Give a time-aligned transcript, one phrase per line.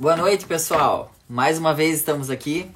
[0.00, 1.12] Boa noite, pessoal.
[1.28, 2.70] Mais uma vez estamos aqui.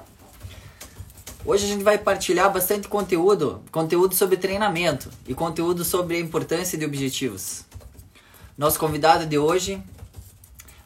[1.43, 6.77] Hoje a gente vai partilhar bastante conteúdo, conteúdo sobre treinamento e conteúdo sobre a importância
[6.77, 7.65] de objetivos.
[8.59, 9.83] Nosso convidado de hoje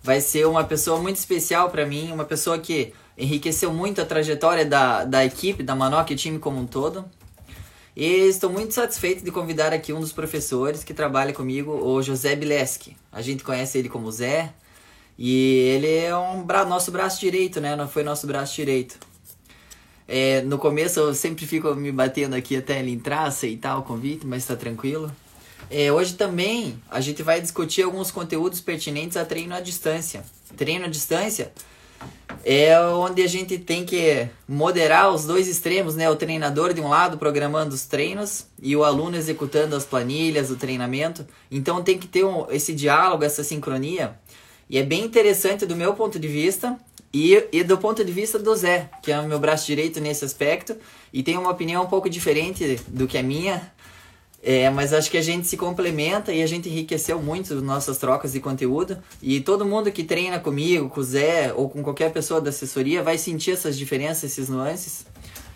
[0.01, 4.65] vai ser uma pessoa muito especial para mim, uma pessoa que enriqueceu muito a trajetória
[4.65, 7.05] da, da equipe, da Manoc e time como um todo.
[7.97, 12.37] E estou muito satisfeito de convidar aqui um dos professores que trabalha comigo, o José
[12.37, 12.97] Bileski.
[13.11, 14.55] A gente conhece ele como Zé,
[15.19, 17.75] e ele é um bra nosso braço direito, né?
[17.75, 18.97] Não foi nosso braço direito.
[20.07, 24.27] É, no começo eu sempre fico me batendo aqui até ele entrar, aceitar o convite,
[24.27, 25.11] mas está tranquilo.
[25.71, 30.25] É, hoje também a gente vai discutir alguns conteúdos pertinentes a treino à distância.
[30.57, 31.53] Treino à distância
[32.45, 36.09] é onde a gente tem que moderar os dois extremos, né?
[36.09, 40.57] O treinador de um lado programando os treinos e o aluno executando as planilhas, o
[40.57, 41.27] treinamento.
[41.51, 44.17] Então tem que ter um, esse diálogo, essa sincronia
[44.69, 46.79] e é bem interessante do meu ponto de vista
[47.13, 50.25] e, e do ponto de vista do Zé, que é o meu braço direito nesse
[50.25, 50.77] aspecto
[51.13, 53.73] e tem uma opinião um pouco diferente do que a minha.
[54.41, 58.33] É, mas acho que a gente se complementa e a gente enriqueceu muito nossas trocas
[58.33, 58.97] de conteúdo.
[59.21, 63.03] E todo mundo que treina comigo, com o Zé ou com qualquer pessoa da assessoria
[63.03, 65.05] vai sentir essas diferenças, esses nuances.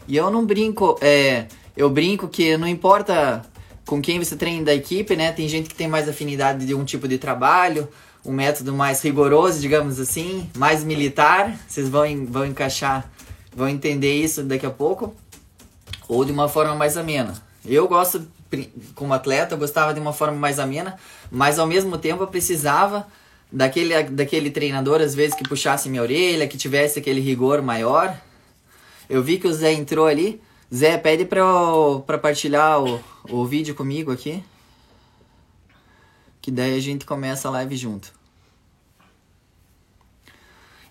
[0.08, 3.42] E eu não brinco, é, eu brinco que não importa
[3.86, 5.30] com quem você treina da equipe, né?
[5.32, 7.88] Tem gente que tem mais afinidade de um tipo de trabalho,
[8.24, 11.56] um método mais rigoroso, digamos assim, mais militar.
[11.66, 13.10] Vocês vão, vão encaixar,
[13.54, 15.14] vão entender isso daqui a pouco.
[16.08, 17.34] Ou de uma forma mais amena.
[17.64, 18.26] Eu gosto,
[18.94, 20.96] como atleta, eu gostava de uma forma mais amena,
[21.30, 23.06] mas ao mesmo tempo eu precisava
[23.50, 28.16] daquele, daquele treinador, às vezes, que puxasse minha orelha, que tivesse aquele rigor maior.
[29.08, 30.40] Eu vi que o Zé entrou ali.
[30.74, 31.44] Zé, pede pra,
[32.06, 34.42] pra partilhar o, o vídeo comigo aqui
[36.42, 38.12] que daí a gente começa a live junto.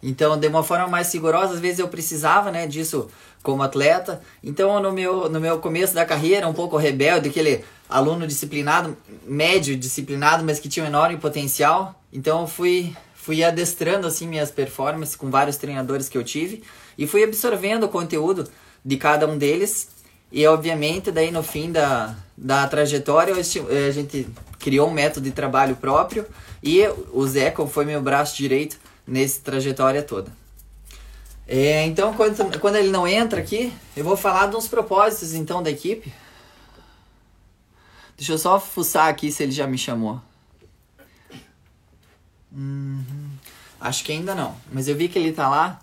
[0.02, 3.08] Então, de uma forma mais rigorosa, às vezes eu precisava, né, disso
[3.44, 4.22] como atleta.
[4.44, 9.76] Então, no meu, no meu começo da carreira, um pouco rebelde, aquele aluno disciplinado, médio
[9.76, 12.02] disciplinado, mas que tinha um enorme potencial.
[12.12, 16.64] Então, eu fui, fui adestrando, assim, minhas performances com vários treinadores que eu tive.
[16.98, 18.50] E fui absorvendo o conteúdo
[18.84, 19.90] de cada um deles.
[20.32, 24.28] E, obviamente, daí no fim da, da trajetória, a gente
[24.60, 26.26] criou um método de trabalho próprio
[26.64, 26.82] e
[27.12, 30.32] o Zeco foi meu braço direito nessa trajetória toda.
[31.48, 35.70] É, então, quando, quando ele não entra aqui, eu vou falar uns propósitos então da
[35.70, 36.14] equipe.
[38.16, 40.22] Deixa eu só fuçar aqui se ele já me chamou.
[42.52, 43.32] Uhum.
[43.80, 45.81] Acho que ainda não, mas eu vi que ele tá lá.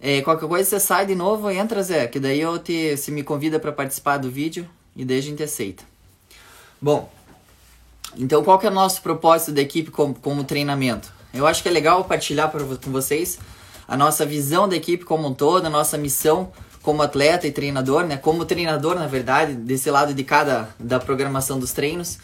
[0.00, 3.22] É, qualquer coisa você sai de novo entra, Zé, que daí eu te, se me
[3.22, 5.82] convida para participar do vídeo e daí a gente aceita.
[6.80, 7.10] Bom,
[8.16, 11.12] então, qual que é o nosso propósito da equipe como, treinamento?
[11.34, 13.38] Eu acho que é legal compartilhar pra, com vocês
[13.86, 18.04] a nossa visão da equipe como um todo, a nossa missão como atleta e treinador,
[18.04, 18.16] né?
[18.16, 22.18] Como treinador, na verdade, desse lado de cada da programação dos treinos.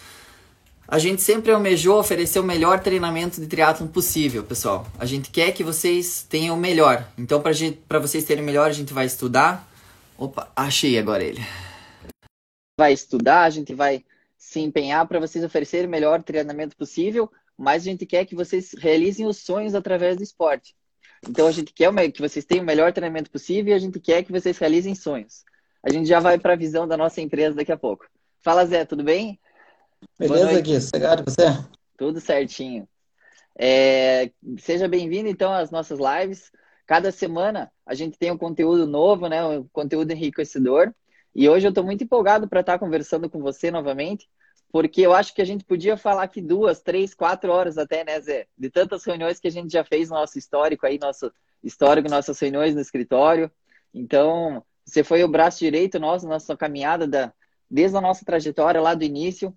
[0.95, 4.87] A gente sempre almejou oferecer o melhor treinamento de triatlon possível, pessoal.
[4.97, 7.05] A gente quer que vocês tenham o melhor.
[7.19, 9.69] Então, para vocês terem o melhor, a gente vai estudar.
[10.17, 11.41] Opa, achei agora ele.
[12.79, 14.05] Vai estudar, a gente vai
[14.39, 17.29] se empenhar para vocês oferecerem o melhor treinamento possível,
[17.59, 20.77] mas a gente quer que vocês realizem os sonhos através do esporte.
[21.29, 24.23] Então a gente quer que vocês tenham o melhor treinamento possível e a gente quer
[24.23, 25.43] que vocês realizem sonhos.
[25.83, 28.07] A gente já vai para a visão da nossa empresa daqui a pouco.
[28.41, 29.41] Fala Zé, tudo bem?
[30.19, 31.43] Beleza, Gui, obrigado você?
[31.97, 32.89] Tudo certinho.
[33.57, 36.51] É, seja bem-vindo então às nossas lives.
[36.87, 39.45] Cada semana a gente tem um conteúdo novo, né?
[39.47, 40.93] Um conteúdo enriquecedor.
[41.35, 44.29] E hoje eu estou muito empolgado para estar tá conversando com você novamente,
[44.71, 48.21] porque eu acho que a gente podia falar aqui duas, três, quatro horas até, né,
[48.21, 48.47] Zé?
[48.57, 51.33] De tantas reuniões que a gente já fez no nosso histórico aí, nosso
[51.63, 53.51] histórico, nossas reuniões no escritório.
[53.93, 57.33] Então, você foi o braço direito nosso, nossa caminhada da,
[57.71, 59.57] desde a nossa trajetória lá do início.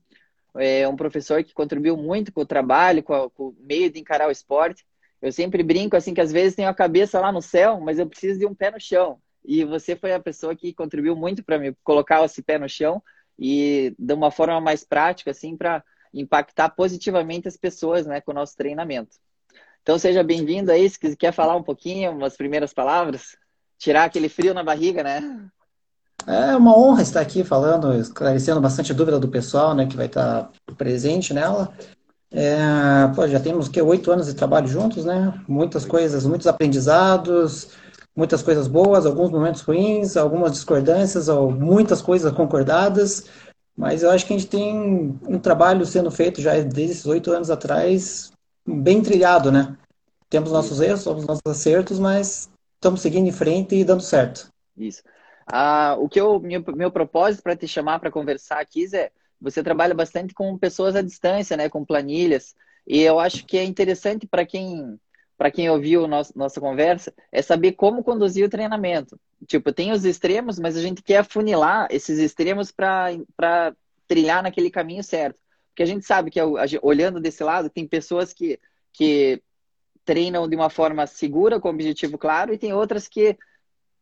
[0.60, 4.00] É um professor que contribuiu muito com o trabalho, com, a, com o meio de
[4.00, 4.86] encarar o esporte.
[5.22, 8.08] Eu sempre brinco assim que às vezes tenho a cabeça lá no céu, mas eu
[8.08, 9.20] preciso de um pé no chão.
[9.44, 13.02] E você foi a pessoa que contribuiu muito para mim colocar esse pé no chão
[13.40, 15.84] e de uma forma mais prática, assim, para
[16.14, 19.18] impactar positivamente as pessoas, né, com o nosso treinamento.
[19.82, 23.38] Então, seja bem-vindo aí, se quer falar um pouquinho, umas primeiras palavras,
[23.78, 25.22] tirar aquele frio na barriga, né?
[26.26, 30.52] É uma honra estar aqui falando, esclarecendo bastante dúvida do pessoal, né, que vai estar
[30.78, 31.72] presente nela.
[32.32, 32.58] É,
[33.16, 35.34] pô, já temos que oito anos de trabalho juntos, né?
[35.48, 37.70] Muitas coisas, muitos aprendizados,
[38.16, 43.28] muitas coisas boas, alguns momentos ruins, algumas discordâncias, ou muitas coisas concordadas,
[43.78, 47.32] mas eu acho que a gente tem um trabalho sendo feito já desde esses oito
[47.32, 48.32] anos atrás,
[48.68, 49.78] bem trilhado, né?
[50.30, 54.50] temos nossos erros, temos nossos acertos, mas estamos seguindo em frente e dando certo.
[54.76, 55.02] Isso.
[55.48, 59.64] Ah, o que eu, meu, meu propósito para te chamar para conversar aqui é você
[59.64, 62.56] trabalha bastante com pessoas à distância, né, com planilhas,
[62.86, 65.00] e eu acho que é interessante para quem
[65.38, 69.20] para quem ouviu nosso, nossa conversa é saber como conduzir o treinamento.
[69.46, 73.76] Tipo, tem os extremos, mas a gente quer afunilar esses extremos para
[74.08, 75.40] trilhar naquele caminho certo.
[75.70, 76.40] Porque a gente sabe que,
[76.82, 78.60] olhando desse lado, tem pessoas que,
[78.92, 79.40] que
[80.04, 83.38] treinam de uma forma segura, com objetivo claro, e tem outras que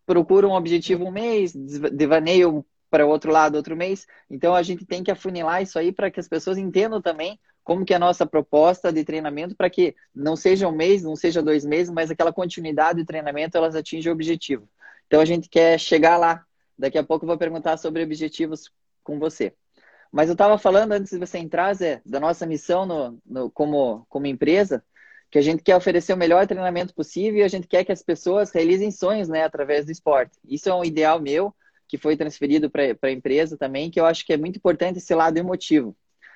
[0.05, 4.07] procuram um objetivo um mês, devaneiam para o outro lado outro mês.
[4.29, 7.83] Então a gente tem que afunilar isso aí para que as pessoas entendam também como
[7.83, 11.41] que é a nossa proposta de treinamento para que não seja um mês, não seja
[11.41, 14.69] dois meses, mas aquela continuidade de treinamento elas atinjam o objetivo.
[15.07, 16.45] Então a gente quer chegar lá.
[16.77, 18.71] Daqui a pouco eu vou perguntar sobre objetivos
[19.03, 19.53] com você.
[20.11, 24.05] Mas eu estava falando antes de você entrar, Zé, da nossa missão no, no, como,
[24.07, 24.83] como empresa,
[25.35, 28.01] que a gente quer oferecer o melhor treinamento possível e a gente quer que as
[28.01, 30.39] pessoas realizem sonhos né, através do esporte.
[30.47, 31.53] Isso é um ideal meu,
[31.89, 35.13] que foi transferido para a empresa também, que eu acho que é muito importante esse
[35.13, 35.93] lado emotivo.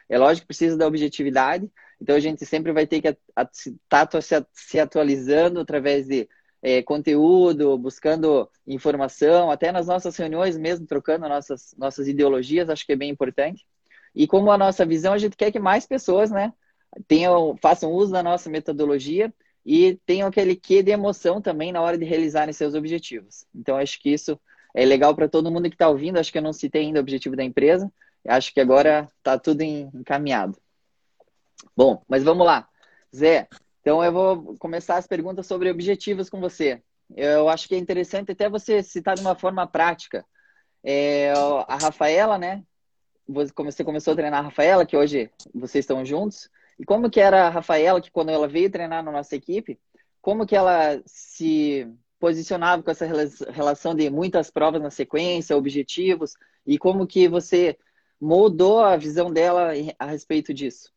[0.10, 4.20] É lógico que precisa da objetividade, então a gente sempre vai ter que estar tá
[4.52, 6.28] se atualizando através de
[6.62, 12.92] é, conteúdo, buscando informação, até nas nossas reuniões mesmo, trocando nossas, nossas ideologias, acho que
[12.92, 13.66] é bem importante.
[14.14, 16.52] E como a nossa visão, a gente quer que mais pessoas, né,
[17.08, 19.34] tenham, façam uso da nossa metodologia
[19.66, 23.46] e tenham aquele quê de emoção também na hora de realizarem seus objetivos.
[23.54, 24.40] Então, acho que isso
[24.74, 26.18] é legal para todo mundo que está ouvindo.
[26.18, 27.92] Acho que eu não citei ainda o objetivo da empresa.
[28.28, 30.58] Acho que agora está tudo encaminhado.
[31.76, 32.68] Bom, mas vamos lá.
[33.16, 33.48] Zé,
[33.82, 36.82] então eu vou começar as perguntas sobre objetivos com você.
[37.16, 40.26] Eu acho que é interessante até você citar de uma forma prática.
[40.84, 41.34] É,
[41.68, 42.64] a Rafaela, né?
[43.28, 46.50] Você começou a treinar a Rafaela, que hoje vocês estão juntos.
[46.80, 49.80] E como que era a Rafaela, que quando ela veio treinar na nossa equipe,
[50.22, 51.86] como que ela se
[52.20, 53.06] posicionava com essa
[53.52, 56.34] relação de muitas provas na sequência, objetivos,
[56.66, 57.78] e como que você
[58.20, 60.94] mudou a visão dela a respeito disso?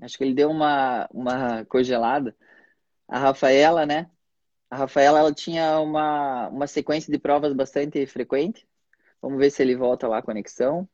[0.00, 2.36] Acho que ele deu uma, uma congelada.
[3.08, 4.10] A Rafaela, né?
[4.70, 8.67] A Rafaela ela tinha uma, uma sequência de provas bastante frequente.
[9.22, 10.88] Vamos ver se ele volta lá a conexão.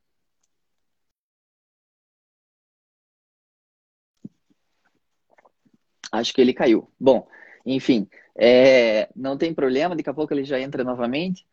[6.13, 6.91] Acho que ele caiu.
[6.99, 7.27] Bom,
[7.67, 11.47] enfim, é, não tem problema, daqui a pouco ele já entra novamente.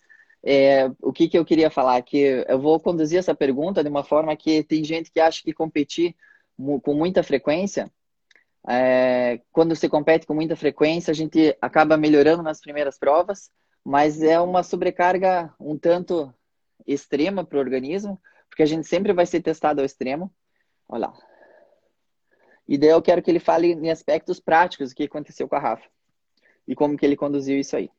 [0.43, 2.01] É, o que, que eu queria falar?
[2.01, 5.53] Que eu vou conduzir essa pergunta de uma forma que tem gente que acha que
[5.53, 6.15] competir
[6.83, 7.91] com muita frequência,
[8.67, 13.49] é, quando você compete com muita frequência, a gente acaba melhorando nas primeiras provas,
[13.83, 16.33] mas é uma sobrecarga um tanto
[16.87, 20.31] extrema para o organismo, porque a gente sempre vai ser testado ao extremo.
[20.87, 21.13] Olha lá.
[22.67, 25.59] E daí eu quero que ele fale em aspectos práticos o que aconteceu com a
[25.59, 25.85] Rafa
[26.67, 27.89] e como que ele conduziu isso aí.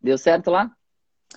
[0.00, 0.70] Deu certo lá?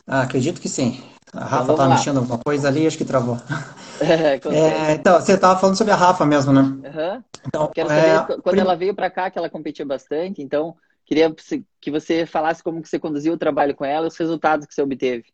[0.06, 1.02] Ah, acredito que sim.
[1.34, 3.38] A Rafa então, tá mexendo alguma coisa ali, acho que travou.
[4.04, 6.62] É, é, então, você estava falando sobre a Rafa mesmo, né?
[6.62, 7.24] Uhum.
[7.46, 8.60] Então, Quero saber, é, quando prim...
[8.60, 10.76] ela veio para cá, que ela competia bastante, então
[11.12, 11.36] queria
[11.82, 14.74] que você falasse como que você conduziu o trabalho com ela e os resultados que
[14.74, 15.26] você obteve.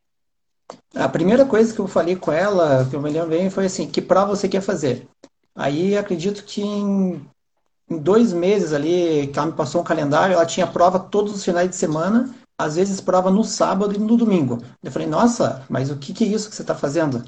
[0.96, 3.88] A primeira coisa que eu falei com ela, que eu me lembro bem, foi assim,
[3.88, 5.08] que prova você quer fazer?
[5.56, 7.22] Aí acredito que em,
[7.88, 11.46] em dois meses ali, que ela me passou um calendário, ela tinha prova todos os
[11.46, 14.58] finais de semana, às vezes prova no sábado e no domingo.
[14.84, 17.24] Eu falei, nossa, mas o que, que é isso que você está fazendo?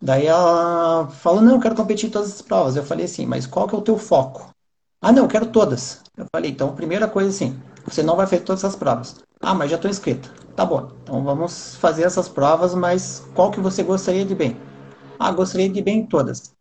[0.00, 2.76] Daí ela falou, não, eu quero competir em todas as provas.
[2.76, 4.54] Eu falei assim, mas qual que é o teu foco?
[5.02, 6.00] Ah, não, eu quero todas.
[6.16, 9.16] Eu falei, então, primeira coisa assim, você não vai fazer todas as provas.
[9.40, 10.28] Ah, mas já estou inscrita.
[10.56, 14.56] Tá bom, então vamos fazer essas provas, mas qual que você gostaria de bem?
[15.18, 16.52] Ah, gostaria de bem em todas.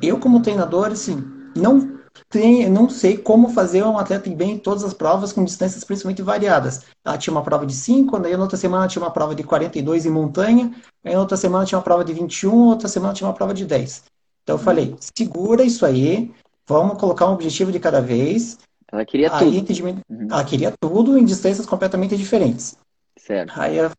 [0.00, 1.22] Eu, como treinador, assim,
[1.54, 5.44] não tem, não sei como fazer um atleta ir bem em todas as provas com
[5.44, 6.82] distâncias principalmente variadas.
[7.04, 10.06] Ela tinha uma prova de 5, daí na outra semana tinha uma prova de 42
[10.06, 13.34] em montanha, aí na outra semana tinha uma prova de 21, outra semana tinha uma
[13.34, 14.04] prova de 10.
[14.42, 16.32] Então eu falei, segura isso aí,
[16.66, 18.58] vamos colocar um objetivo de cada vez.
[18.92, 19.84] Ela queria aí, tudo.
[20.08, 20.28] Uhum.
[20.30, 22.76] Ela queria tudo em distâncias completamente diferentes.
[23.18, 23.52] Certo.
[23.56, 23.90] Aí eu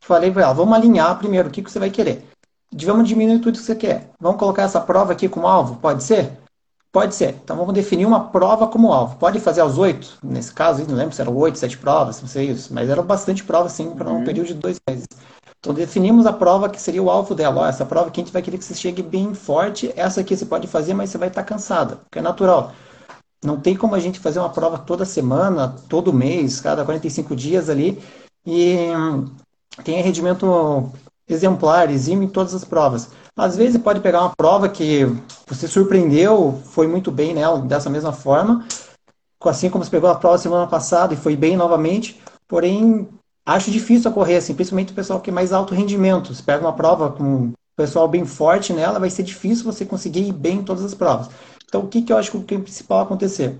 [0.00, 2.24] falei para ela, vamos alinhar primeiro o que, que você vai querer.
[2.72, 4.10] Vamos diminuir tudo que você quer.
[4.20, 5.76] Vamos colocar essa prova aqui como alvo?
[5.76, 6.32] Pode ser?
[6.92, 7.36] Pode ser.
[7.42, 9.16] Então vamos definir uma prova como alvo.
[9.16, 12.50] Pode fazer as oito, nesse caso, não lembro se eram oito, sete provas, não sei
[12.50, 14.24] isso, mas eram bastante provas, sim, para um uhum.
[14.24, 15.06] período de dois meses.
[15.58, 17.62] Então definimos a prova que seria o alvo dela.
[17.62, 20.36] Ó, essa prova que a gente vai querer que você chegue bem forte, essa aqui
[20.36, 22.72] você pode fazer, mas você vai estar cansada, porque é natural.
[23.44, 27.68] Não tem como a gente fazer uma prova toda semana, todo mês, cada 45 dias
[27.68, 28.02] ali,
[28.44, 29.26] e hum,
[29.84, 30.90] tem rendimento
[31.28, 33.10] exemplar, exime em todas as provas.
[33.36, 35.06] Às vezes pode pegar uma prova que
[35.46, 38.66] você surpreendeu, foi muito bem nela dessa mesma forma,
[39.44, 43.06] assim como você pegou a prova semana passada e foi bem novamente, porém
[43.44, 46.34] acho difícil ocorrer assim, principalmente o pessoal que é mais alto rendimento.
[46.34, 50.28] Você pega uma prova com um pessoal bem forte nela, vai ser difícil você conseguir
[50.28, 51.28] ir bem em todas as provas.
[51.74, 53.58] Então o que, que eu acho que é o principal acontecer?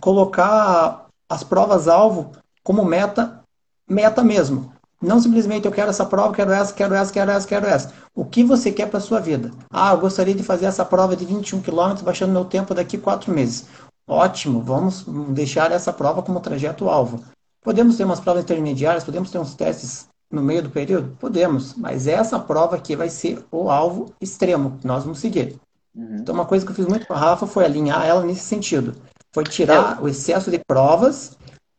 [0.00, 2.32] Colocar as provas-alvo
[2.64, 3.40] como meta,
[3.88, 4.72] meta mesmo.
[5.00, 7.92] Não simplesmente eu quero essa prova, quero essa, quero essa, quero essa, quero essa.
[8.12, 9.52] O que você quer para sua vida?
[9.70, 13.32] Ah, eu gostaria de fazer essa prova de 21 km baixando meu tempo daqui quatro
[13.32, 13.66] meses.
[14.08, 17.22] Ótimo, vamos deixar essa prova como trajeto alvo.
[17.62, 21.16] Podemos ter umas provas intermediárias, podemos ter uns testes no meio do período?
[21.20, 25.56] Podemos, mas essa prova aqui vai ser o alvo extremo que nós vamos seguir.
[25.96, 26.18] Uhum.
[26.20, 28.94] Então, uma coisa que eu fiz muito com a Rafa foi alinhar ela nesse sentido.
[29.32, 30.02] Foi tirar é.
[30.02, 31.36] o excesso de provas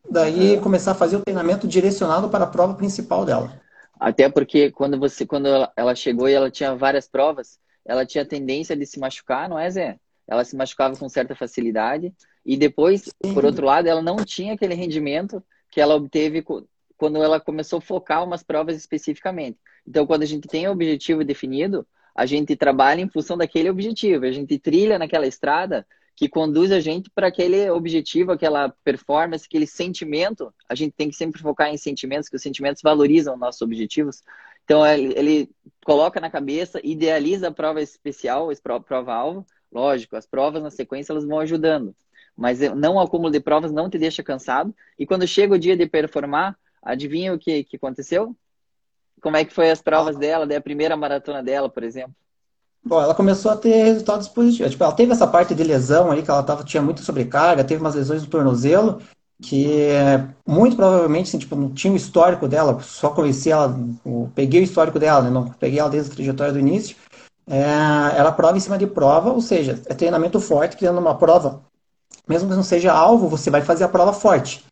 [0.09, 3.61] daí começar a fazer o treinamento direcionado para a prova principal dela.
[3.99, 8.75] Até porque quando você quando ela chegou e ela tinha várias provas, ela tinha tendência
[8.75, 9.99] de se machucar, não é, Zé?
[10.27, 12.13] Ela se machucava com certa facilidade
[12.45, 13.33] e depois, Sim.
[13.33, 16.43] por outro lado, ela não tinha aquele rendimento que ela obteve
[16.97, 19.57] quando ela começou a focar umas provas especificamente.
[19.87, 24.25] Então, quando a gente tem o objetivo definido, a gente trabalha em função daquele objetivo,
[24.25, 29.67] a gente trilha naquela estrada que conduz a gente para aquele objetivo, aquela performance, aquele
[29.67, 30.51] sentimento.
[30.67, 34.23] A gente tem que sempre focar em sentimentos, que os sentimentos valorizam nossos objetivos.
[34.63, 35.49] Então, ele, ele
[35.85, 39.45] coloca na cabeça, idealiza a prova especial, a prova-alvo.
[39.71, 41.95] Lógico, as provas na sequência elas vão ajudando.
[42.35, 44.75] Mas não o acúmulo de provas não te deixa cansado.
[44.97, 48.35] E quando chega o dia de performar, adivinha o que, que aconteceu?
[49.21, 50.19] Como é que foi as provas ah.
[50.19, 52.13] dela, da primeira maratona dela, por exemplo?
[52.83, 54.71] Bom, ela começou a ter resultados positivos.
[54.71, 57.81] Tipo, ela teve essa parte de lesão aí, que ela tava, tinha muita sobrecarga, teve
[57.81, 59.01] umas lesões no tornozelo,
[59.41, 59.89] que
[60.47, 63.77] muito provavelmente, assim, tipo, não tinha o histórico dela, só conheci ela,
[64.33, 66.95] peguei o histórico dela, né, não peguei ela desde a trajetória do início.
[67.45, 71.61] É, ela prova em cima de prova, ou seja, é treinamento forte, criando uma prova,
[72.27, 74.65] mesmo que não seja alvo, você vai fazer a prova forte.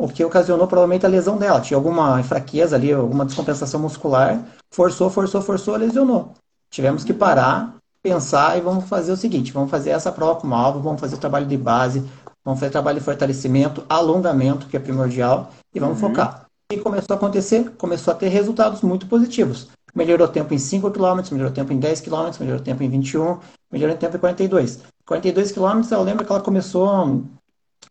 [0.00, 1.60] O que ocasionou provavelmente a lesão dela.
[1.60, 4.42] Tinha alguma fraqueza ali, alguma descompensação muscular,
[4.72, 6.32] forçou, forçou, forçou, lesionou.
[6.70, 10.80] Tivemos que parar, pensar e vamos fazer o seguinte: vamos fazer essa prova como alvo,
[10.80, 12.02] vamos fazer o trabalho de base,
[12.42, 16.08] vamos fazer trabalho de fortalecimento, alongamento, que é primordial, e vamos uhum.
[16.08, 16.46] focar.
[16.72, 19.68] E começou a acontecer, começou a ter resultados muito positivos.
[19.94, 22.82] Melhorou o tempo em 5 km, melhorou o tempo em 10 km, melhorou o tempo
[22.82, 23.38] em 21,
[23.70, 24.80] melhorou o tempo em 42.
[25.04, 27.22] 42 km, eu lembro que ela começou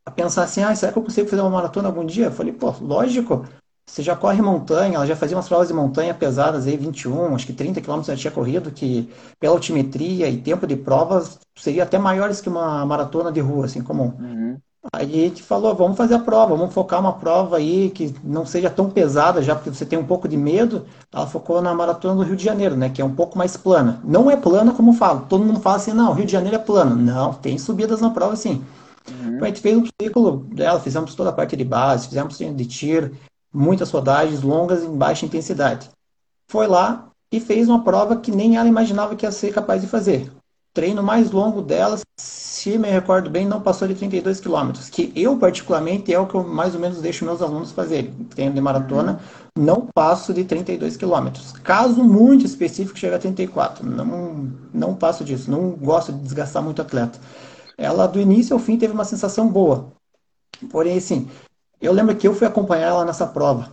[0.06, 2.26] a pensar assim, ah, será que eu consigo fazer uma maratona algum dia?
[2.26, 3.46] Eu falei, pô, lógico,
[3.90, 7.46] você já corre montanha, ela já fazia umas provas de montanha pesadas aí, 21, acho
[7.46, 11.98] que 30 quilômetros já tinha corrido, que pela altimetria e tempo de provas seria até
[11.98, 14.14] maiores que uma maratona de rua, assim, comum.
[14.20, 14.58] Uhum.
[14.94, 18.46] Aí a gente falou, vamos fazer a prova, vamos focar uma prova aí que não
[18.46, 20.86] seja tão pesada, já porque você tem um pouco de medo.
[21.12, 22.90] Ela focou na maratona do Rio de Janeiro, né?
[22.90, 24.00] Que é um pouco mais plana.
[24.06, 25.26] Não é plana como falo.
[25.28, 26.96] Todo mundo fala assim, não, Rio de Janeiro é plano.
[26.96, 28.64] Não, tem subidas na prova sim.
[29.08, 29.44] Uhum.
[29.44, 33.16] A gente fez um ciclo dela, fizemos toda a parte de base, fizemos de tiro,
[33.54, 35.90] muitas rodagens longas em baixa intensidade.
[36.48, 39.88] Foi lá e fez uma prova que nem ela imaginava que ia ser capaz de
[39.88, 40.32] fazer.
[40.72, 45.12] O treino mais longo dela, se me recordo bem, não passou de 32 quilômetros, que
[45.16, 48.12] eu particularmente é o que eu mais ou menos deixo meus alunos fazerem.
[48.30, 49.20] Treino de maratona,
[49.58, 49.64] uhum.
[49.64, 51.54] não passo de 32 quilômetros.
[51.64, 53.86] Caso muito específico, chega a 34.
[53.86, 57.20] Não, não passo disso, não gosto de desgastar muito atleta.
[57.80, 59.92] Ela, do início ao fim, teve uma sensação boa.
[60.70, 61.30] Porém, assim,
[61.82, 63.72] eu lembro que eu fui acompanhar ela nessa prova.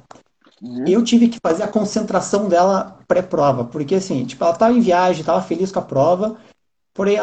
[0.62, 0.84] Uhum.
[0.86, 5.20] Eu tive que fazer a concentração dela pré-prova, porque assim, tipo, ela estava em viagem,
[5.20, 6.36] estava feliz com a prova,
[6.94, 7.18] porém,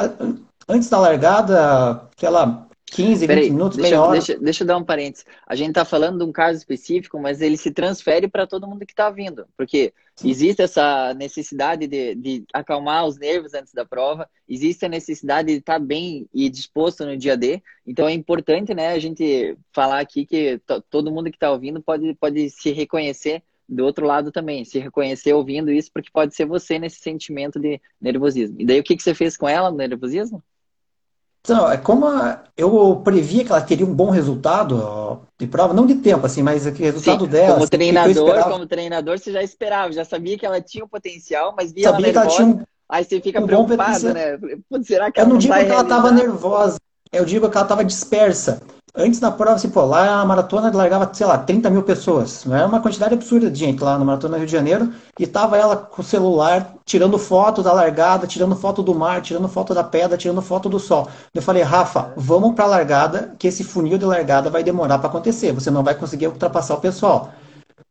[0.67, 4.11] antes da largada, sei lá, 15, Peraí, 20 minutos, deixa, meia hora.
[4.11, 5.25] Deixa, deixa eu dar um parênteses.
[5.47, 8.85] A gente está falando de um caso específico, mas ele se transfere para todo mundo
[8.85, 9.47] que está vindo.
[9.57, 9.93] Porque.
[10.23, 15.59] Existe essa necessidade de, de, acalmar os nervos antes da prova, existe a necessidade de
[15.59, 17.61] estar bem e disposto no dia D.
[17.85, 22.13] Então é importante né, a gente falar aqui que todo mundo que está ouvindo pode,
[22.15, 26.77] pode se reconhecer do outro lado também, se reconhecer ouvindo isso, porque pode ser você
[26.77, 28.57] nesse sentimento de nervosismo.
[28.59, 30.43] E daí o que, que você fez com ela no nervosismo?
[31.45, 35.85] Então, é como a, eu previa que ela teria um bom resultado de prova, não
[35.85, 37.53] de tempo, assim, mas o resultado Sim, dela.
[37.53, 41.53] Como assim, treinador, como treinador, você já esperava, já sabia que ela tinha um potencial,
[41.55, 44.39] mas via sabia ela nervosa, que ela tinha um, aí você fica um preocupado, né?
[44.83, 46.77] será que eu não, não digo que ela estava nervosa,
[47.11, 48.61] eu digo que ela estava dispersa.
[48.95, 52.45] Antes da prova, assim, pô, lá a maratona largava, sei lá, 30 mil pessoas.
[52.45, 54.93] Não é uma quantidade absurda de gente lá na maratona Rio de Janeiro.
[55.19, 59.47] E tava ela com o celular, tirando foto da largada, tirando foto do mar, tirando
[59.47, 61.07] foto da pedra, tirando foto do sol.
[61.33, 65.51] Eu falei, Rafa, vamos pra largada, que esse funil de largada vai demorar para acontecer.
[65.53, 67.31] Você não vai conseguir ultrapassar o pessoal.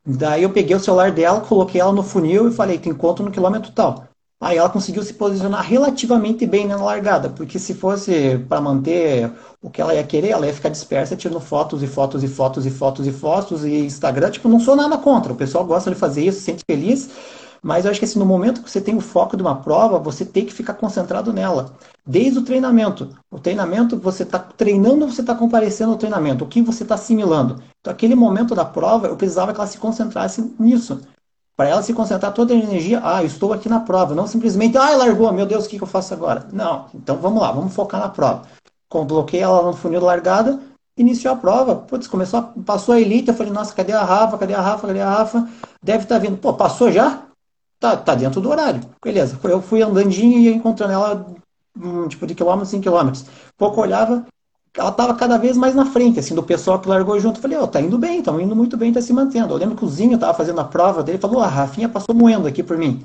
[0.07, 3.31] Daí eu peguei o celular dela, coloquei ela no funil e falei, tem encontro no
[3.33, 4.05] quilômetro tal.
[4.43, 9.31] Aí ela conseguiu se posicionar relativamente bem na largada, porque se fosse para manter
[9.63, 12.67] o que ela ia querer, ela ia ficar dispersa tirando fotos e fotos e fotos
[12.67, 15.97] e fotos e fotos e Instagram, tipo, não sou nada contra, o pessoal gosta de
[15.97, 17.09] fazer isso, se sente feliz,
[17.63, 20.01] mas eu acho que assim, no momento que você tem o foco de uma prova,
[20.01, 21.77] você tem que ficar concentrado nela.
[22.05, 23.11] Desde o treinamento.
[23.31, 26.45] O treinamento, você está treinando, você está comparecendo ao treinamento.
[26.45, 27.63] O que você está assimilando.
[27.81, 31.01] Então, aquele momento da prova, eu precisava que ela se concentrasse nisso.
[31.63, 34.17] Para ela se concentrar toda a energia, ah, eu estou aqui na prova.
[34.17, 36.45] Não simplesmente, ah, largou, meu Deus, o que, que eu faço agora?
[36.53, 36.87] Não.
[36.93, 38.43] Então, vamos lá, vamos focar na prova.
[38.89, 40.59] Coloquei ela no funil largada,
[40.99, 41.77] iniciou a prova.
[41.77, 43.29] Putz, começou, passou a elite.
[43.29, 44.39] Eu falei, nossa, cadê a Rafa?
[44.39, 44.89] Cadê a Rafa?
[44.89, 45.49] Cadê a Rafa?
[45.81, 46.37] Deve estar tá vindo.
[46.37, 47.23] Pô, passou já?
[47.79, 48.81] Tá, tá dentro do horário.
[49.01, 49.39] Beleza.
[49.45, 51.25] Eu fui andandinho e encontrando ela,
[51.81, 53.25] um, tipo, de quilômetros em quilômetros.
[53.57, 54.27] Pouco olhava,
[54.77, 57.37] ela estava cada vez mais na frente, assim, do pessoal que largou junto.
[57.37, 59.53] Eu falei, ó, oh, tá indo bem, estamos indo muito bem, tá se mantendo.
[59.53, 62.49] Eu lembro que o Zinho estava fazendo a prova dele, falou, a Rafinha passou moendo
[62.49, 63.05] aqui por mim.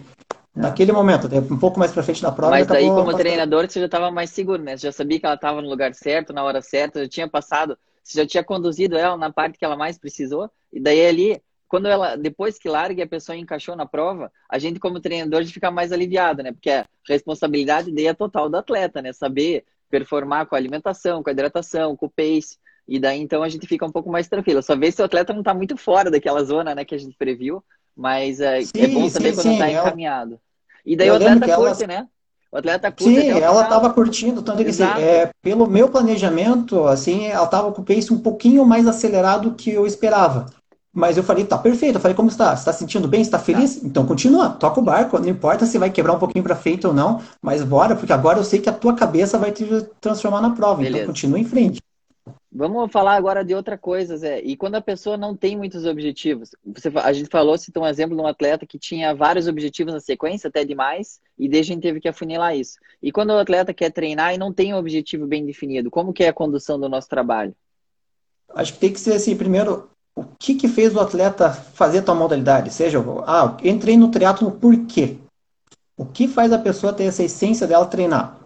[0.55, 0.61] É.
[0.61, 2.51] Naquele momento, um pouco mais pra frente da prova.
[2.51, 3.19] Mas daí, como passando.
[3.19, 4.77] treinador, você já estava mais seguro, né?
[4.77, 7.77] Você já sabia que ela estava no lugar certo, na hora certa, já tinha passado,
[8.01, 11.87] você já tinha conduzido ela na parte que ela mais precisou, e daí ali quando
[11.87, 15.51] ela, depois que larga e a pessoa encaixou na prova, a gente como treinador de
[15.51, 16.51] fica mais aliviado, né?
[16.51, 19.11] Porque a responsabilidade daí é total do atleta, né?
[19.11, 22.57] Saber performar com a alimentação, com a hidratação, com o pace.
[22.87, 24.61] E daí então a gente fica um pouco mais tranquilo.
[24.63, 27.15] Só ver se o atleta não está muito fora daquela zona, né, que a gente
[27.17, 27.63] previu,
[27.95, 30.39] mas é, sim, é bom saber sim, quando está encaminhado.
[30.85, 31.93] E daí o atleta curte, ela...
[31.93, 32.07] né?
[32.49, 33.21] O atleta curte.
[33.21, 37.81] Sim, ela estava curtindo, tanto que assim, é, pelo meu planejamento, assim, ela estava com
[37.81, 40.45] o pace um pouquinho mais acelerado que eu esperava.
[40.97, 41.97] Mas eu falei, tá perfeito.
[41.97, 42.55] Eu falei, como está?
[42.55, 43.21] Você está sentindo bem?
[43.21, 43.75] está feliz?
[43.75, 43.85] Tá.
[43.85, 45.19] Então continua, toca o barco.
[45.19, 48.39] Não importa se vai quebrar um pouquinho para frente ou não, mas bora, porque agora
[48.39, 49.63] eu sei que a tua cabeça vai te
[50.01, 50.81] transformar na prova.
[50.81, 51.03] Então Beleza.
[51.03, 51.79] Então continua em frente.
[52.51, 54.41] Vamos falar agora de outra coisa, Zé.
[54.41, 58.15] E quando a pessoa não tem muitos objetivos, você, a gente falou, citou um exemplo
[58.15, 61.83] de um atleta que tinha vários objetivos na sequência, até demais, e desde a gente
[61.83, 62.79] teve que afunilar isso.
[63.03, 66.23] E quando o atleta quer treinar e não tem um objetivo bem definido, como que
[66.23, 67.53] é a condução do nosso trabalho?
[68.55, 72.15] Acho que tem que ser assim, primeiro, o que, que fez o atleta fazer tua
[72.15, 72.73] modalidade?
[72.73, 75.17] Seja, ah, entrei no triatlo por quê?
[75.95, 78.39] O que faz a pessoa ter essa essência dela treinar?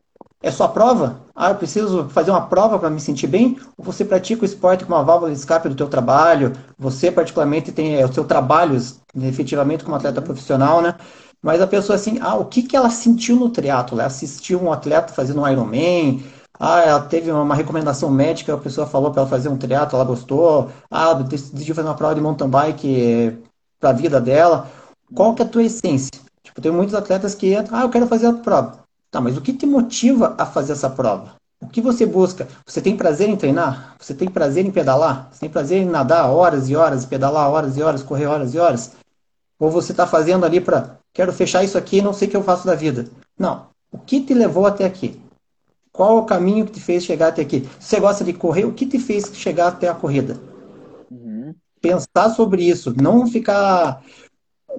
[0.43, 1.21] É só a prova?
[1.33, 3.57] Ah, eu preciso fazer uma prova para me sentir bem?
[3.77, 6.51] Ou você pratica o esporte como uma válvula de escape do teu trabalho?
[6.77, 8.77] Você, particularmente, tem é, o seu trabalho,
[9.21, 10.95] efetivamente, como atleta profissional, né?
[11.41, 13.97] Mas a pessoa, assim, ah, o que, que ela sentiu no triatlo?
[13.97, 16.21] Ela assistiu um atleta fazendo um Ironman,
[16.59, 20.05] ah, ela teve uma recomendação médica, a pessoa falou para ela fazer um triatlo, ela
[20.05, 20.69] gostou.
[20.89, 23.37] Ah, decidiu fazer uma prova de mountain bike
[23.79, 24.69] para a vida dela.
[25.13, 26.11] Qual que é a tua essência?
[26.43, 28.79] Tipo, tem muitos atletas que entram, ah, eu quero fazer a prova.
[29.09, 31.35] Tá, mas o que te motiva a fazer essa prova?
[31.61, 32.47] O que você busca?
[32.65, 33.95] Você tem prazer em treinar?
[33.99, 35.29] Você tem prazer em pedalar?
[35.31, 38.59] Você tem prazer em nadar horas e horas, pedalar horas e horas, correr horas e
[38.59, 38.91] horas?
[39.59, 42.37] Ou você está fazendo ali para, quero fechar isso aqui e não sei o que
[42.37, 43.07] eu faço da vida?
[43.37, 43.67] Não.
[43.91, 45.21] O que te levou até aqui?
[46.01, 47.61] Qual o caminho que te fez chegar até aqui?
[47.79, 50.35] Se você gosta de correr, o que te fez chegar até a corrida?
[51.11, 51.53] Uhum.
[51.79, 54.01] Pensar sobre isso, não ficar.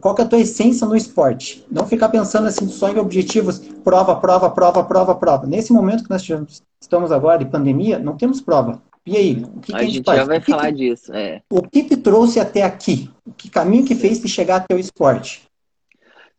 [0.00, 1.64] Qual é a tua essência no esporte?
[1.70, 5.46] Não ficar pensando assim só em objetivos, prova, prova, prova, prova, prova.
[5.46, 6.28] Nesse momento que nós
[6.80, 8.82] estamos agora de pandemia, não temos prova.
[9.06, 10.18] E aí, o que, a, que a gente, faz?
[10.18, 11.14] já vai falar disso.
[11.14, 11.40] É.
[11.48, 13.08] O que te trouxe até aqui?
[13.24, 15.42] O que caminho que fez te chegar até o esporte?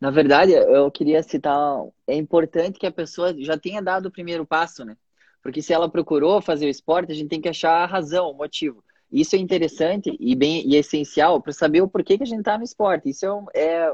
[0.04, 4.46] Na verdade, eu queria citar, é importante que a pessoa já tenha dado o primeiro
[4.46, 4.98] passo, né?
[5.42, 8.34] Porque se ela procurou fazer o esporte, a gente tem que achar a razão, o
[8.34, 8.84] motivo.
[9.10, 12.40] Isso é interessante e bem e é essencial para saber o porquê que a gente
[12.40, 13.10] está no esporte.
[13.10, 13.94] Isso é, é,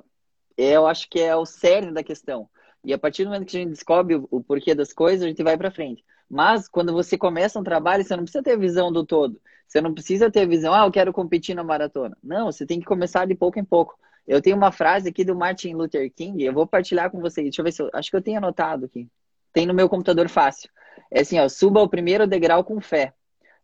[0.58, 2.50] é, eu acho que é o cerne da questão.
[2.84, 5.28] E a partir do momento que a gente descobre o, o porquê das coisas, a
[5.28, 6.04] gente vai para frente.
[6.28, 9.40] Mas quando você começa um trabalho, você não precisa ter visão do todo.
[9.68, 12.18] Você não precisa ter visão, ah, eu quero competir na maratona.
[12.24, 13.96] Não, você tem que começar de pouco em pouco.
[14.30, 17.46] Eu tenho uma frase aqui do Martin Luther King, eu vou partilhar com vocês.
[17.46, 17.90] Deixa eu ver se eu.
[17.92, 19.08] Acho que eu tenho anotado aqui.
[19.52, 20.70] Tem no meu computador fácil.
[21.10, 23.12] É assim, ó, suba o primeiro degrau com fé.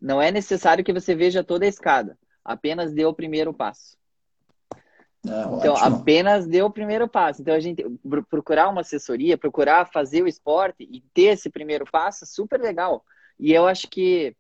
[0.01, 2.17] Não é necessário que você veja toda a escada.
[2.43, 3.95] Apenas dê o primeiro passo.
[5.28, 5.97] Ah, então, ótimo.
[5.97, 7.43] apenas dê o primeiro passo.
[7.43, 7.86] Então, a gente
[8.28, 13.06] procurar uma assessoria, procurar fazer o esporte e ter esse primeiro passo, é super legal.
[13.39, 14.36] E eu acho que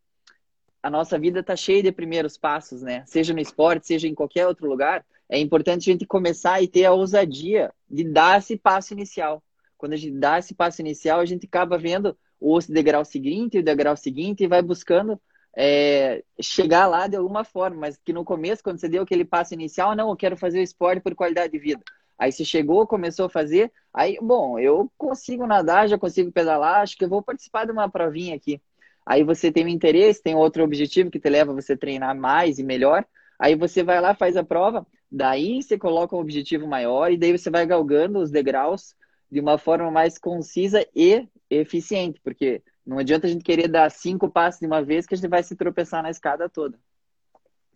[0.81, 3.03] a nossa vida está cheia de primeiros passos, né?
[3.05, 6.85] Seja no esporte, seja em qualquer outro lugar é importante a gente começar e ter
[6.85, 9.41] a ousadia de dar esse passo inicial.
[9.77, 13.63] Quando a gente dá esse passo inicial, a gente acaba vendo o degrau seguinte, o
[13.63, 15.19] degrau seguinte e vai buscando
[15.55, 17.77] é, chegar lá de alguma forma.
[17.77, 20.63] Mas que no começo, quando você deu aquele passo inicial, não, eu quero fazer o
[20.63, 21.81] esporte por qualidade de vida.
[22.17, 26.97] Aí você chegou, começou a fazer, aí, bom, eu consigo nadar, já consigo pedalar, acho
[26.97, 28.61] que eu vou participar de uma provinha aqui.
[29.05, 32.57] Aí você tem um interesse, tem outro objetivo que te leva a você treinar mais
[32.57, 33.05] e melhor.
[33.37, 37.37] Aí você vai lá, faz a prova, Daí você coloca um objetivo maior e daí
[37.37, 38.95] você vai galgando os degraus
[39.31, 44.29] de uma forma mais concisa e eficiente, porque não adianta a gente querer dar cinco
[44.29, 46.77] passos de uma vez que a gente vai se tropeçar na escada toda.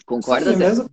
[0.05, 0.89] Concorda, Sim, mesmo,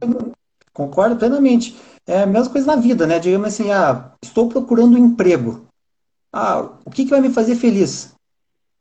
[0.73, 1.75] Concordo plenamente.
[2.07, 3.19] É a mesma coisa na vida, né?
[3.19, 5.67] Digamos assim, ah, estou procurando um emprego.
[6.31, 8.15] Ah, o que, que vai me fazer feliz?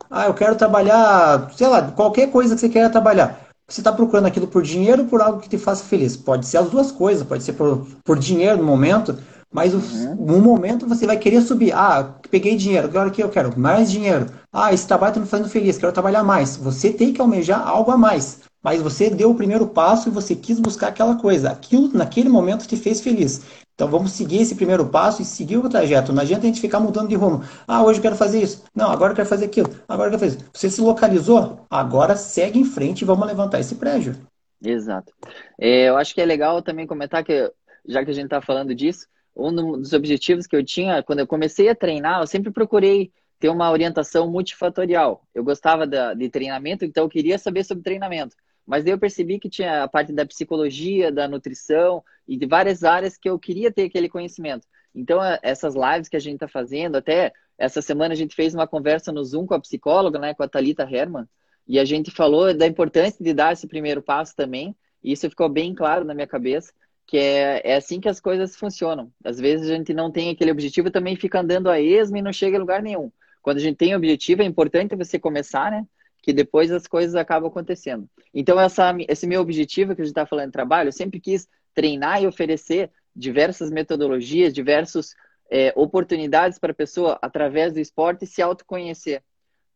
[0.09, 3.44] Ah, eu quero trabalhar, sei lá, qualquer coisa que você queira trabalhar.
[3.67, 6.15] Você está procurando aquilo por dinheiro ou por algo que te faça feliz?
[6.15, 9.17] Pode ser as duas coisas, pode ser por, por dinheiro no momento,
[9.51, 10.15] mas uhum.
[10.15, 11.73] no momento você vai querer subir.
[11.73, 14.27] Ah, peguei dinheiro, agora que eu quero mais dinheiro.
[14.53, 16.55] Ah, esse trabalho está me fazendo feliz, quero trabalhar mais.
[16.57, 18.41] Você tem que almejar algo a mais.
[18.61, 21.49] Mas você deu o primeiro passo e você quis buscar aquela coisa.
[21.49, 23.41] Aquilo naquele momento te fez feliz.
[23.75, 26.13] Então vamos seguir esse primeiro passo e seguir o trajeto.
[26.13, 27.43] Não adianta a gente ficar mudando de rumo.
[27.67, 28.63] Ah, hoje eu quero fazer isso.
[28.73, 29.69] Não, agora eu quero fazer aquilo.
[29.85, 30.49] Agora eu quero fazer isso.
[30.53, 31.65] Você se localizou?
[31.69, 34.15] Agora segue em frente e vamos levantar esse prédio.
[34.63, 35.13] Exato.
[35.59, 37.51] É, eu acho que é legal também comentar que,
[37.85, 41.27] já que a gente está falando disso, um dos objetivos que eu tinha quando eu
[41.27, 45.21] comecei a treinar, eu sempre procurei ter uma orientação multifatorial.
[45.35, 48.35] Eu gostava de treinamento, então eu queria saber sobre treinamento.
[48.65, 52.83] Mas daí eu percebi que tinha a parte da psicologia, da nutrição e de várias
[52.83, 54.65] áreas que eu queria ter aquele conhecimento.
[54.93, 58.53] Então, é, essas lives que a gente está fazendo, até essa semana a gente fez
[58.53, 61.27] uma conversa no Zoom com a psicóloga, né, com a Talita Herman,
[61.67, 65.49] e a gente falou da importância de dar esse primeiro passo também, e isso ficou
[65.49, 66.73] bem claro na minha cabeça,
[67.05, 69.11] que é, é assim que as coisas funcionam.
[69.23, 72.21] Às vezes a gente não tem aquele objetivo e também fica andando a esmo e
[72.21, 73.11] não chega a lugar nenhum.
[73.41, 75.85] Quando a gente tem objetivo, é importante você começar, né?
[76.25, 78.09] Que depois as coisas acabam acontecendo.
[78.33, 81.47] Então, essa, esse meu objetivo que a gente está falando de trabalho, eu sempre quis
[81.71, 85.15] treinar e oferecer diversas metodologias, diversas
[85.51, 89.21] é, oportunidades para a pessoa, através do esporte, se autoconhecer.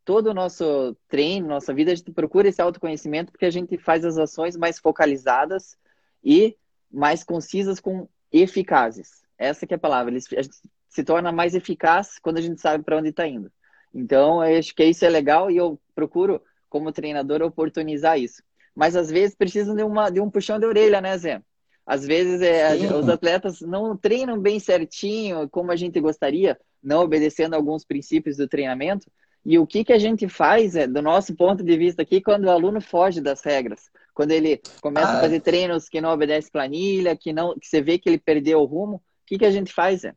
[0.04, 4.04] Todo o nosso treino, nossa vida, a gente procura esse autoconhecimento porque a gente faz
[4.04, 5.78] as ações mais focalizadas
[6.24, 6.58] e
[6.92, 9.22] mais concisas com eficazes.
[9.38, 10.12] Essa que é a palavra.
[10.12, 10.22] Ele
[10.88, 13.52] se torna mais eficaz quando a gente sabe para onde está indo.
[13.94, 18.42] Então, eu acho que isso é legal e eu procuro, como treinador, oportunizar isso.
[18.74, 21.42] Mas às vezes precisam de, uma, de um puxão de orelha, né, Zé?
[21.86, 27.56] Às vezes é, os atletas não treinam bem certinho, como a gente gostaria, não obedecendo
[27.56, 29.12] alguns princípios do treinamento.
[29.46, 32.46] E o que, que a gente faz, é, do nosso ponto de vista aqui, quando
[32.46, 33.90] o aluno foge das regras?
[34.14, 35.18] Quando ele começa ah.
[35.18, 38.60] a fazer treinos que não obedece planilha, que não que você vê que ele perdeu
[38.60, 40.04] o rumo, o que, que a gente faz?
[40.04, 40.14] É?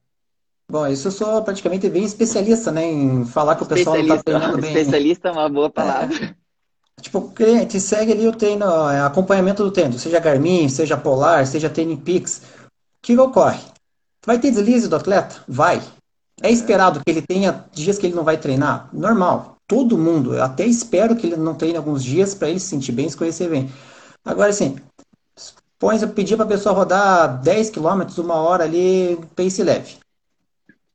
[0.72, 4.22] Bom, isso eu sou praticamente bem especialista, né, em falar que o pessoal não está
[4.22, 4.70] treinando bem.
[4.70, 6.16] Especialista é uma boa palavra.
[6.16, 6.34] É,
[6.98, 11.46] tipo, o cliente segue ali o treino, é, acompanhamento do treino, seja Garmin, seja Polar,
[11.46, 12.38] seja Training Peaks.
[12.38, 12.70] O
[13.02, 13.60] que ocorre?
[14.24, 15.44] Vai ter deslize do atleta?
[15.46, 15.82] Vai.
[16.40, 18.88] É esperado que ele tenha dias que ele não vai treinar?
[18.94, 19.58] Normal.
[19.68, 20.34] Todo mundo.
[20.34, 23.16] Eu até espero que ele não treine alguns dias para ele se sentir bem, se
[23.18, 23.70] conhecer bem.
[24.24, 24.76] Agora, assim,
[25.78, 30.00] põe, eu pedir para a pessoa rodar 10 km, uma hora ali, pace leve.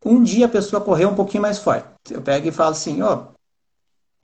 [0.05, 1.87] Um dia a pessoa correu um pouquinho mais forte.
[2.09, 3.25] Eu pego e falo assim, ó,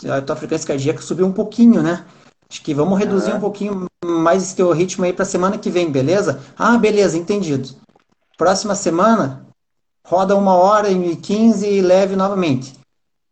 [0.09, 2.05] a tua frequência cardíaca subiu um pouquinho, né?
[2.49, 5.91] Acho que vamos reduzir um pouquinho mais esse teu ritmo aí para semana que vem,
[5.91, 6.39] beleza?
[6.57, 7.69] Ah, beleza, entendido.
[8.37, 9.45] Próxima semana,
[10.05, 12.73] roda uma hora e 15 e leve novamente.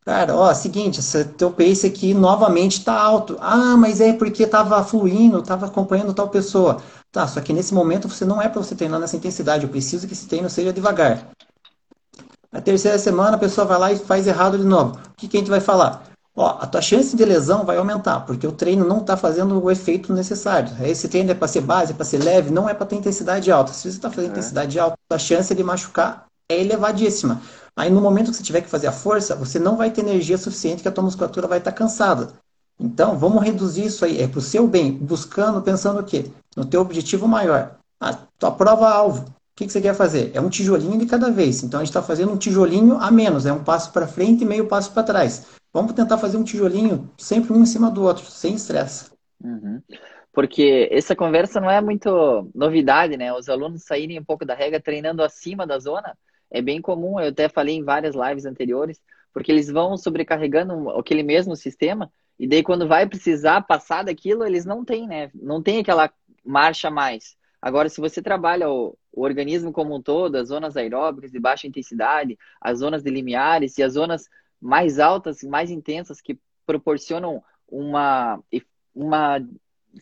[0.04, 3.38] Cara, ó, seguinte, esse teu pace aqui novamente está alto.
[3.40, 6.82] Ah, mas é porque estava fluindo, estava acompanhando tal pessoa.
[7.12, 9.64] Tá, só que nesse momento você não é para você treinar nessa intensidade.
[9.64, 11.30] Eu preciso que esse treino seja devagar.
[12.52, 14.96] Na terceira semana, a pessoa vai lá e faz errado de novo.
[14.96, 16.04] O que, que a gente vai falar?
[16.36, 19.72] Ó, a tua chance de lesão vai aumentar, porque o treino não está fazendo o
[19.72, 20.70] efeito necessário.
[20.86, 23.52] Esse treino é para ser base, é para ser leve, não é para ter intensidade
[23.52, 23.72] alta.
[23.72, 24.32] Se você está fazendo é.
[24.32, 27.42] intensidade alta, a chance de machucar é elevadíssima.
[27.76, 30.38] Aí no momento que você tiver que fazer a força, você não vai ter energia
[30.38, 32.34] suficiente que a tua musculatura vai estar tá cansada.
[32.80, 34.22] Então, vamos reduzir isso aí.
[34.22, 36.32] É para o seu bem, buscando, pensando o quê?
[36.56, 37.76] No teu objetivo maior.
[38.00, 39.26] A tua prova-alvo
[39.62, 40.32] que, que você quer fazer?
[40.34, 41.64] É um tijolinho de cada vez.
[41.64, 44.46] Então a gente está fazendo um tijolinho a menos, é um passo para frente e
[44.46, 45.48] meio passo para trás.
[45.72, 49.12] Vamos tentar fazer um tijolinho sempre um em cima do outro, sem estresse.
[49.44, 49.82] Uhum.
[50.34, 53.34] Porque essa conversa não é muito novidade, né?
[53.34, 56.18] Os alunos saírem um pouco da regra treinando acima da zona
[56.50, 57.20] é bem comum.
[57.20, 59.00] Eu até falei em várias lives anteriores,
[59.34, 64.66] porque eles vão sobrecarregando aquele mesmo sistema e daí quando vai precisar passar daquilo, eles
[64.66, 65.30] não têm, né?
[65.36, 66.10] Não tem aquela
[66.44, 67.36] marcha mais.
[67.62, 68.66] Agora, se você trabalha
[69.14, 73.78] o organismo como um todo, as zonas aeróbicas de baixa intensidade, as zonas de limiares
[73.78, 78.42] e as zonas mais altas, mais intensas, que proporcionam uma,
[78.94, 79.40] uma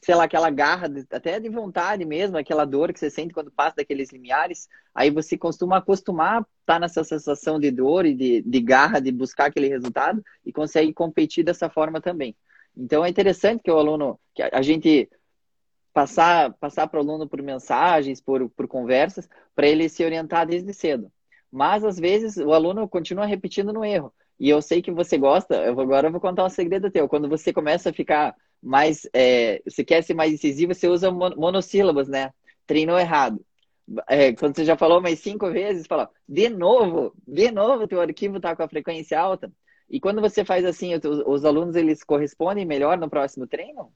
[0.02, 3.78] sei lá, aquela garra, até de vontade mesmo, aquela dor que você sente quando passa
[3.78, 8.62] daqueles limiares, aí você costuma acostumar estar tá nessa sensação de dor e de, de
[8.62, 12.36] garra de buscar aquele resultado e consegue competir dessa forma também.
[12.78, 15.10] Então é interessante que o aluno, que a gente
[15.94, 20.74] passar passar para o aluno por mensagens, por, por conversas, para ele se orientar desde
[20.74, 21.12] cedo.
[21.52, 24.14] Mas às vezes o aluno continua repetindo no erro.
[24.40, 27.10] E eu sei que você gosta, eu vou, agora eu vou contar um segredo teu.
[27.10, 29.08] Quando você começa a ficar mais.
[29.14, 32.32] É, você quer ser mais incisivo, você usa monossílabos, né?
[32.66, 33.44] Treinou errado.
[34.08, 38.38] É, quando você já falou mais cinco vezes, fala, de novo, de novo, teu arquivo
[38.38, 39.52] está com a frequência alta.
[39.90, 43.92] E quando você faz assim, os, alunos eles correspondem melhor no próximo treino?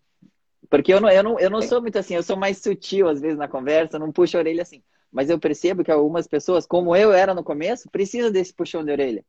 [0.69, 3.19] Porque eu não, eu, não, eu não sou muito assim, eu sou mais sutil às
[3.19, 4.81] vezes na conversa, não puxo a orelha assim.
[5.11, 8.91] Mas eu percebo que algumas pessoas, como eu era no começo, precisam desse puxão de
[8.91, 9.23] orelha.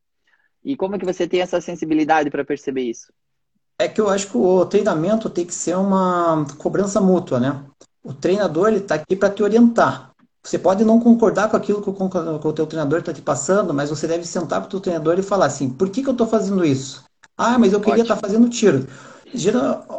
[0.65, 3.13] E como é que você tem essa sensibilidade para perceber isso?
[3.79, 7.63] É que eu acho que o treinamento tem que ser uma cobrança mútua, né?
[8.03, 10.13] O treinador ele está aqui para te orientar.
[10.43, 13.75] Você pode não concordar com aquilo que o, que o teu treinador está te passando,
[13.75, 16.13] mas você deve sentar para o teu treinador e falar assim: por que, que eu
[16.13, 17.05] estou fazendo isso?
[17.37, 18.87] Ah, mas eu queria estar tá fazendo tiro.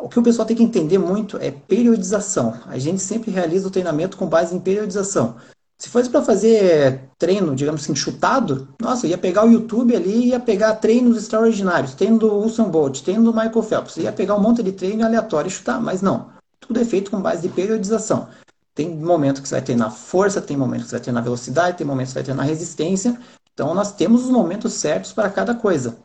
[0.01, 2.53] O que o pessoal tem que entender muito é periodização.
[2.67, 5.35] A gente sempre realiza o treinamento com base em periodização.
[5.77, 10.39] Se fosse para fazer treino, digamos assim, chutado, nossa, ia pegar o YouTube ali, ia
[10.39, 14.63] pegar treinos extraordinários, treino do Usain Bolt, treino do Michael Phelps, ia pegar um monte
[14.63, 16.29] de treino aleatório e chutar, mas não.
[16.61, 18.29] Tudo é feito com base de periodização.
[18.73, 21.85] Tem momento que você vai treinar força, tem momento que você vai treinar velocidade, tem
[21.85, 23.19] momento que você vai treinar resistência.
[23.53, 25.97] Então, nós temos os momentos certos para cada coisa.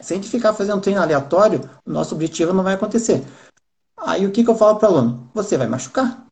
[0.00, 3.24] Se a gente ficar fazendo treino aleatório, o nosso objetivo não vai acontecer.
[3.96, 5.30] Aí, o que, que eu falo para o aluno?
[5.34, 6.24] Você vai machucar.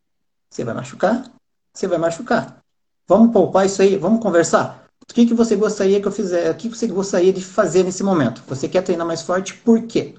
[0.51, 1.31] Você vai machucar.
[1.75, 2.59] Você vai machucar.
[3.07, 4.85] Vamos poupar isso aí, vamos conversar.
[5.11, 6.51] O que, que você gostaria que eu fizesse?
[6.51, 8.43] O que você gostaria de fazer nesse momento?
[8.47, 9.55] Você quer treinar mais forte?
[9.55, 10.15] Por quê?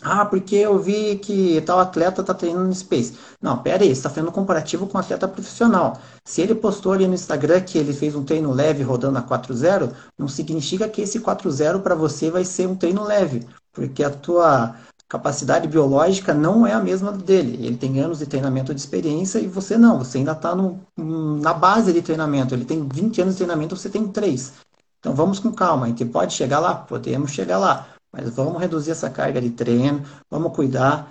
[0.00, 3.14] Ah, porque eu vi que tal atleta está treinando no Space.
[3.42, 5.98] Não, pera aí, você está fazendo um comparativo com um atleta profissional.
[6.24, 9.92] Se ele postou ali no Instagram que ele fez um treino leve rodando a 4.0,
[10.16, 14.76] não significa que esse 4.0 para você vai ser um treino leve, porque a tua
[15.08, 17.66] capacidade biológica não é a mesma dele.
[17.66, 19.98] Ele tem anos de treinamento de experiência e você não.
[19.98, 20.54] Você ainda está
[20.96, 22.54] na base de treinamento.
[22.54, 24.52] Ele tem 20 anos de treinamento, você tem 3.
[25.00, 25.86] Então vamos com calma.
[25.86, 26.74] A gente pode chegar lá?
[26.74, 27.88] Podemos chegar lá.
[28.12, 31.10] Mas vamos reduzir essa carga de treino, vamos cuidar.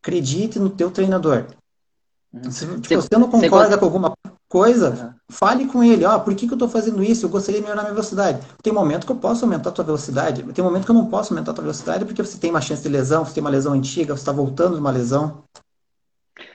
[0.00, 1.46] Acredite no teu treinador.
[2.32, 2.50] Uhum.
[2.50, 4.12] Se, se você não concorda com alguma
[4.48, 5.14] coisa, uhum.
[5.30, 6.04] fale com ele.
[6.04, 7.26] Ó, oh, por que, que eu estou fazendo isso?
[7.26, 8.40] Eu gostaria de melhorar minha velocidade.
[8.62, 11.32] Tem momento que eu posso aumentar a tua velocidade, tem momento que eu não posso
[11.32, 13.72] aumentar a tua velocidade porque você tem uma chance de lesão, você tem uma lesão
[13.72, 15.42] antiga, você está voltando de uma lesão.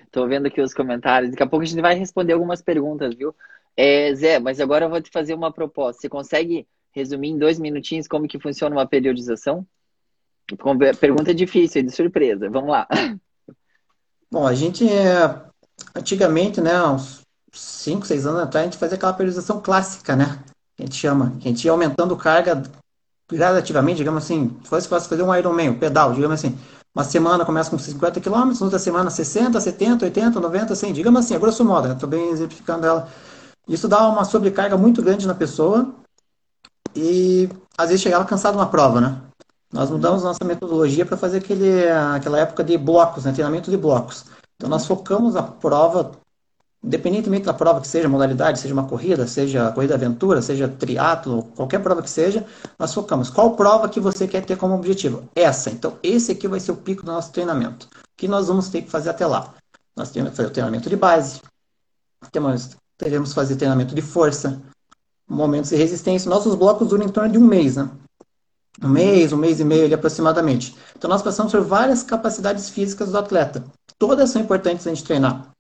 [0.05, 1.31] Estou vendo aqui os comentários.
[1.31, 3.33] Daqui a pouco a gente vai responder algumas perguntas, viu?
[3.75, 6.01] É, Zé, mas agora eu vou te fazer uma proposta.
[6.01, 9.65] Você consegue resumir em dois minutinhos como que funciona uma periodização?
[10.99, 12.49] Pergunta difícil, de surpresa.
[12.49, 12.87] Vamos lá.
[14.31, 14.85] Bom, a gente,
[15.95, 20.39] antigamente, né, uns 5, 6 anos atrás, a gente fazia aquela periodização clássica, né?
[20.75, 21.33] Que a gente chama.
[21.39, 22.63] Que a gente ia aumentando carga
[23.29, 26.57] gradativamente, digamos assim, se fosse fazer um Ironman, um pedal, digamos assim.
[26.93, 31.35] Uma semana começa com 50 km, outra semana 60, 70, 80, 90, 100, digamos assim,
[31.35, 33.07] a grosso modo, estou bem exemplificando ela.
[33.67, 35.95] Isso dá uma sobrecarga muito grande na pessoa
[36.93, 39.21] e às vezes chegava cansado na prova, né?
[39.71, 43.31] Nós mudamos nossa metodologia para fazer aquele, aquela época de blocos, né?
[43.31, 44.25] treinamento de blocos.
[44.55, 46.11] Então nós focamos a prova
[46.83, 51.79] independentemente da prova que seja, modalidade, seja uma corrida, seja corrida aventura, seja triatlo, qualquer
[51.79, 52.45] prova que seja,
[52.77, 53.29] nós focamos.
[53.29, 55.23] Qual prova que você quer ter como objetivo?
[55.35, 55.69] Essa.
[55.69, 57.85] Então, esse aqui vai ser o pico do nosso treinamento.
[57.85, 59.53] O que nós vamos ter que fazer até lá?
[59.95, 61.41] Nós temos que fazer o treinamento de base,
[62.31, 64.59] temos, teremos que fazer treinamento de força,
[65.27, 66.29] momentos de resistência.
[66.29, 67.89] Nossos blocos duram em torno de um mês, né?
[68.83, 70.75] Um mês, um mês e meio ali aproximadamente.
[70.95, 73.63] Então, nós passamos por várias capacidades físicas do atleta.
[73.97, 75.51] Todas são importantes a gente treinar.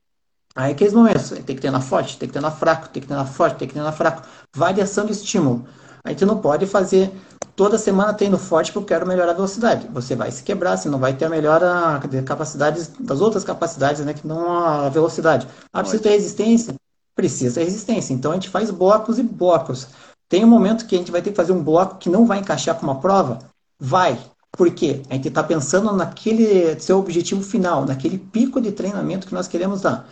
[0.55, 3.57] Aí aqueles momentos, tem que treinar forte, tem que treinar fraco, tem que treinar forte,
[3.57, 4.23] tem que treinar fraco.
[4.55, 5.65] Variação de estímulo.
[6.03, 7.11] A gente não pode fazer
[7.55, 9.87] toda semana treino forte porque eu quero melhorar a velocidade.
[9.93, 14.03] Você vai se quebrar, você não vai ter a melhora de capacidades, das outras capacidades,
[14.03, 15.47] né, que não a velocidade.
[15.71, 16.73] Ah, precisa ter resistência?
[17.15, 18.13] Precisa ter resistência.
[18.13, 19.87] Então a gente faz blocos e blocos.
[20.31, 22.39] Tem um momento que a gente vai ter que fazer um bloco que não vai
[22.39, 23.39] encaixar com uma prova?
[23.77, 24.17] Vai.
[24.49, 25.01] Por quê?
[25.09, 29.81] A gente está pensando naquele seu objetivo final, naquele pico de treinamento que nós queremos
[29.81, 30.07] dar.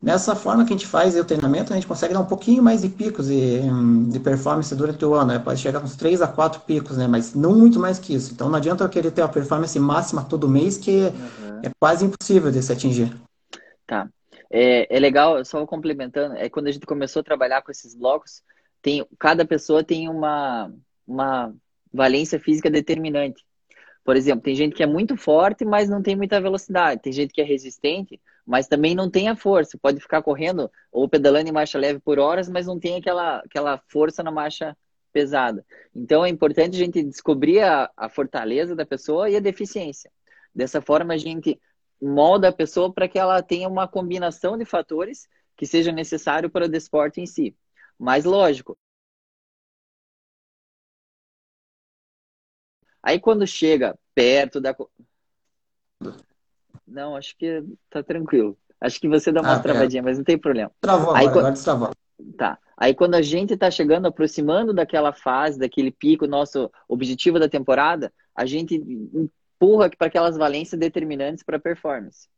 [0.00, 2.82] Nessa forma que a gente faz o treinamento, a gente consegue dar um pouquinho mais
[2.82, 3.62] de picos de,
[4.12, 5.32] de performance durante o ano.
[5.32, 5.40] Né?
[5.40, 7.08] Pode chegar uns 3 a 4 picos, né?
[7.08, 8.32] mas não muito mais que isso.
[8.32, 11.60] Então não adianta eu querer ter a performance máxima todo mês, que uhum.
[11.64, 13.12] é quase impossível de se atingir.
[13.88, 14.08] Tá.
[14.48, 18.40] É, é legal, só complementando, é quando a gente começou a trabalhar com esses blocos,
[18.84, 20.70] tem, cada pessoa tem uma,
[21.06, 21.56] uma
[21.90, 23.42] valência física determinante.
[24.04, 27.00] Por exemplo, tem gente que é muito forte, mas não tem muita velocidade.
[27.00, 29.78] Tem gente que é resistente, mas também não tem a força.
[29.78, 33.78] Pode ficar correndo ou pedalando em marcha leve por horas, mas não tem aquela, aquela
[33.88, 34.76] força na marcha
[35.14, 35.64] pesada.
[35.94, 40.12] Então é importante a gente descobrir a, a fortaleza da pessoa e a deficiência.
[40.54, 41.58] Dessa forma, a gente
[42.02, 46.66] molda a pessoa para que ela tenha uma combinação de fatores que seja necessário para
[46.66, 47.56] o desporto em si.
[48.04, 48.76] Mas lógico.
[53.02, 54.76] Aí quando chega perto da
[56.86, 58.58] Não, acho que tá tranquilo.
[58.78, 60.04] Acho que você dá uma ah, travadinha, é.
[60.04, 60.70] mas não tem problema.
[60.82, 61.94] Travou, Aí, agora, agora
[62.36, 62.58] Tá.
[62.76, 68.12] Aí quando a gente está chegando, aproximando daquela fase, daquele pico, nosso objetivo da temporada,
[68.36, 72.28] a gente empurra para aquelas valências determinantes para a performance.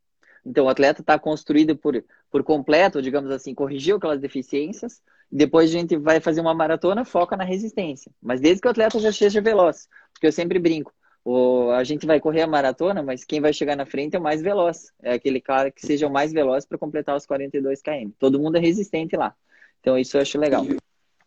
[0.46, 5.72] Então o atleta está construído por, por completo, digamos assim, corrigiu aquelas deficiências, depois a
[5.72, 8.12] gente vai fazer uma maratona, foca na resistência.
[8.22, 10.92] Mas desde que o atleta já seja veloz, porque eu sempre brinco,
[11.24, 14.22] o, a gente vai correr a maratona, mas quem vai chegar na frente é o
[14.22, 14.92] mais veloz.
[15.02, 18.10] É aquele cara que seja o mais veloz para completar os 42 km.
[18.16, 19.34] Todo mundo é resistente lá.
[19.80, 20.64] Então isso eu acho legal.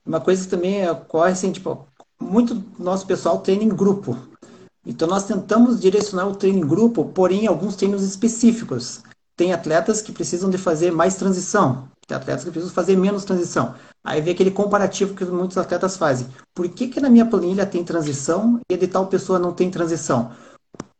[0.06, 1.86] Uma coisa que também ocorre assim, tipo,
[2.18, 4.18] muito nosso pessoal treina em grupo.
[4.86, 9.02] Então nós tentamos direcionar o treino em grupo, porém alguns treinos específicos.
[9.36, 13.76] Tem atletas que precisam de fazer mais transição, tem atletas que precisam fazer menos transição.
[14.04, 16.28] Aí vem aquele comparativo que muitos atletas fazem.
[16.56, 20.32] Por que, que na minha planilha tem transição e de tal pessoa não tem transição?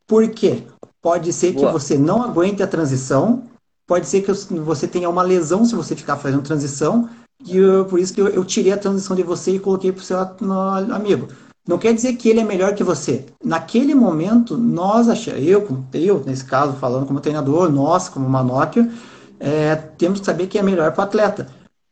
[0.06, 0.64] Por quê?
[1.02, 1.68] Pode ser Boa.
[1.68, 3.44] que você não aguente a transição,
[3.88, 7.10] pode ser que você tenha uma lesão se você ficar fazendo transição,
[7.46, 10.02] e eu, por isso que eu, eu, tirei a transição de você e coloquei para
[10.02, 11.30] o seu amigo.
[11.70, 13.28] Não quer dizer que ele é melhor que você.
[13.46, 18.92] Naquele momento, nós achamos, eu, eu, nesse caso, falando como treinador, nós, como Manóquio,
[19.40, 21.46] é, temos que saber que é melhor para o atleta.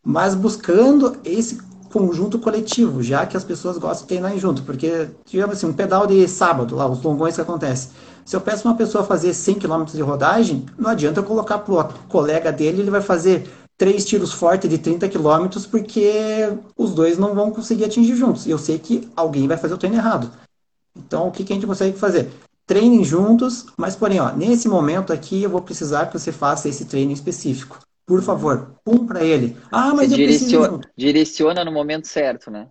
[0.03, 1.59] Mas buscando esse
[1.93, 4.63] conjunto coletivo, já que as pessoas gostam de treinar junto.
[4.63, 7.91] Porque, digamos assim, um pedal de sábado, lá, os longões que acontecem.
[8.25, 11.71] Se eu peço uma pessoa fazer 100 km de rodagem, não adianta eu colocar para
[11.71, 17.17] o colega dele, ele vai fazer três tiros fortes de 30 km, porque os dois
[17.17, 18.45] não vão conseguir atingir juntos.
[18.47, 20.31] E eu sei que alguém vai fazer o treino errado.
[20.97, 22.29] Então, o que, que a gente consegue fazer?
[22.65, 26.85] Treinem juntos, mas porém, ó, nesse momento aqui eu vou precisar que você faça esse
[26.85, 27.79] treino específico.
[28.05, 29.55] Por favor, pum para ele.
[29.71, 32.67] Ah, mas você eu direciona, direciona no momento certo, né?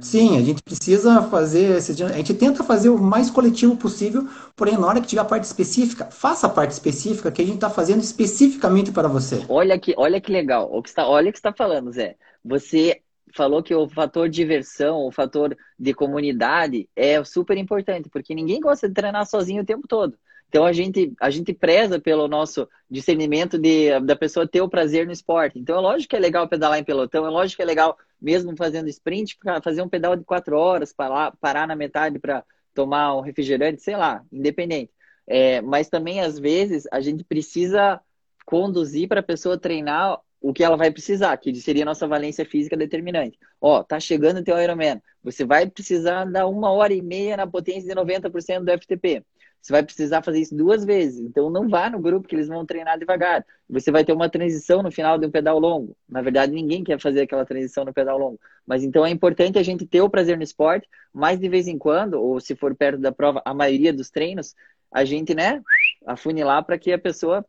[0.00, 4.86] Sim, a gente precisa fazer, a gente tenta fazer o mais coletivo possível, porém na
[4.86, 8.00] hora que tiver a parte específica, faça a parte específica que a gente está fazendo
[8.00, 9.44] especificamente para você.
[9.48, 12.16] Olha que, olha que legal, o que está, olha o que está falando, Zé.
[12.44, 13.00] Você
[13.34, 18.88] falou que o fator diversão, o fator de comunidade é super importante, porque ninguém gosta
[18.88, 20.18] de treinar sozinho o tempo todo.
[20.48, 25.06] Então a gente, a gente preza pelo nosso discernimento de, da pessoa ter o prazer
[25.06, 25.58] no esporte.
[25.58, 28.56] Então é lógico que é legal pedalar em pelotão, é lógico que é legal, mesmo
[28.56, 33.20] fazendo sprint, fazer um pedal de quatro horas, parar, parar na metade para tomar um
[33.20, 34.92] refrigerante, sei lá, independente.
[35.26, 38.00] É, mas também, às vezes, a gente precisa
[38.44, 42.44] conduzir para a pessoa treinar o que ela vai precisar, que seria a nossa valência
[42.44, 43.36] física determinante.
[43.60, 47.46] Ó, tá chegando o teu Ironman, você vai precisar dar uma hora e meia na
[47.46, 49.24] potência de 90% do FTP.
[49.60, 51.20] Você vai precisar fazer isso duas vezes.
[51.20, 53.44] Então não vá no grupo que eles vão treinar devagar.
[53.68, 55.96] Você vai ter uma transição no final de um pedal longo.
[56.08, 58.38] Na verdade, ninguém quer fazer aquela transição no pedal longo.
[58.66, 61.78] Mas então é importante a gente ter o prazer no esporte, mas de vez em
[61.78, 64.54] quando, ou se for perto da prova, a maioria dos treinos,
[64.92, 65.62] a gente, né,
[66.06, 67.44] afunilar para que a pessoa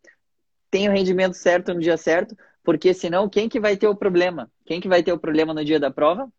[0.72, 4.52] tenha o rendimento certo no dia certo, porque senão quem que vai ter o problema?
[4.66, 6.30] Quem que vai ter o problema no dia da prova?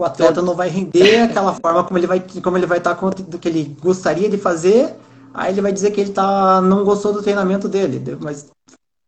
[0.00, 3.08] O atleta não vai render aquela forma como ele vai como ele vai estar tá
[3.10, 4.96] do que ele gostaria de fazer.
[5.34, 8.16] Aí ele vai dizer que ele tá não gostou do treinamento dele.
[8.18, 8.50] Mas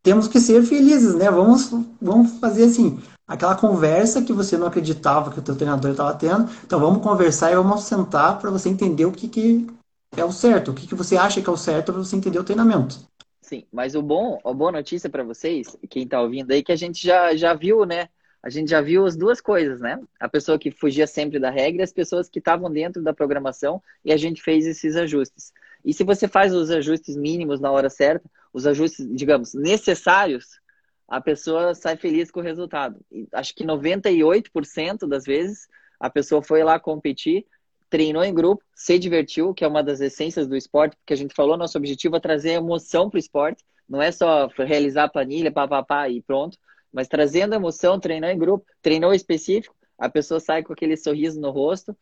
[0.02, 1.30] temos que ser felizes né?
[1.30, 1.70] Vamos
[2.00, 3.00] vamos fazer assim.
[3.26, 6.50] Aquela conversa que você não acreditava que o teu treinador estava tendo.
[6.62, 9.66] Então vamos conversar e vamos sentar para você entender o que, que
[10.14, 10.72] é o certo.
[10.72, 12.98] O que, que você acha que é o certo para você entender o treinamento.
[13.40, 16.76] Sim mas o bom a boa notícia para vocês quem está ouvindo aí que a
[16.76, 18.08] gente já já viu né
[18.42, 20.00] a gente já viu as duas coisas, né?
[20.18, 24.12] A pessoa que fugia sempre da regra as pessoas que estavam dentro da programação e
[24.12, 25.52] a gente fez esses ajustes.
[25.84, 30.60] E se você faz os ajustes mínimos na hora certa, os ajustes, digamos, necessários,
[31.06, 33.00] a pessoa sai feliz com o resultado.
[33.12, 35.68] E acho que 98% das vezes
[36.00, 37.46] a pessoa foi lá competir,
[37.88, 41.34] treinou em grupo, se divertiu, que é uma das essências do esporte, porque a gente
[41.34, 45.52] falou, nosso objetivo é trazer emoção para o esporte, não é só realizar a planilha,
[45.52, 46.58] pá, e pronto
[46.92, 51.50] mas trazendo emoção, treinou em grupo, treinou específico, a pessoa sai com aquele sorriso no
[51.50, 51.96] rosto,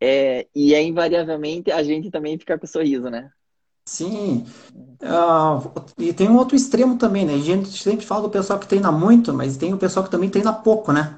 [0.00, 3.30] é, e é invariavelmente a gente também fica com sorriso, né?
[3.84, 4.46] Sim.
[5.02, 7.34] Uh, e tem um outro extremo também, né?
[7.34, 10.30] A gente sempre fala do pessoal que treina muito, mas tem o pessoal que também
[10.30, 11.16] treina pouco, né?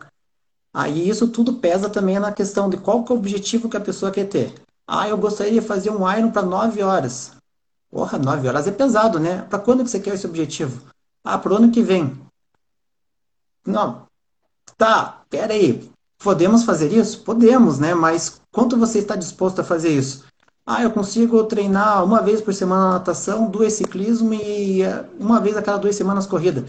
[0.73, 3.81] Aí isso tudo pesa também na questão de qual que é o objetivo que a
[3.81, 4.55] pessoa quer ter.
[4.87, 7.33] Ah, eu gostaria de fazer um Iron para 9 horas.
[7.91, 9.43] Porra, 9 horas é pesado, né?
[9.43, 10.81] Para quando que você quer esse objetivo?
[11.23, 12.19] Ah, para o ano que vem.
[13.67, 14.07] Não,
[14.77, 15.91] tá, pera aí.
[16.19, 17.23] Podemos fazer isso?
[17.23, 17.95] Podemos, né?
[17.95, 20.25] Mas quanto você está disposto a fazer isso?
[20.65, 25.57] Ah, eu consigo treinar uma vez por semana natação, duas ciclismo e eh, uma vez
[25.57, 26.65] a cada duas semanas corrida.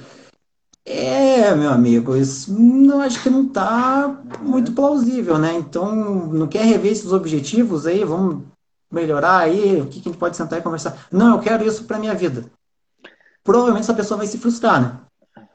[0.86, 5.54] É, meu amigo, isso não acho que não está muito plausível, né?
[5.54, 5.96] Então,
[6.28, 8.04] não quer rever esses objetivos aí?
[8.04, 8.44] Vamos
[8.92, 9.80] melhorar aí?
[9.82, 11.08] O que, que a gente pode sentar e conversar?
[11.12, 12.46] Não, eu quero isso para minha vida.
[13.44, 15.00] Provavelmente essa pessoa vai se frustrar, né?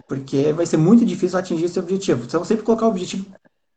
[0.09, 2.25] Porque vai ser muito difícil atingir esse objetivo.
[2.25, 3.27] Então, sempre colocar o objetivo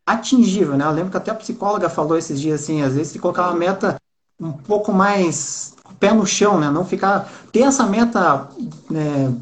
[0.05, 0.85] atingível, né?
[0.85, 3.57] Eu lembro que até a psicóloga falou esses dias assim, às vezes se colocar uma
[3.57, 3.97] meta
[4.39, 6.69] um pouco mais pé no chão, né?
[6.69, 8.49] Não ficar ter essa meta,
[8.89, 9.33] né,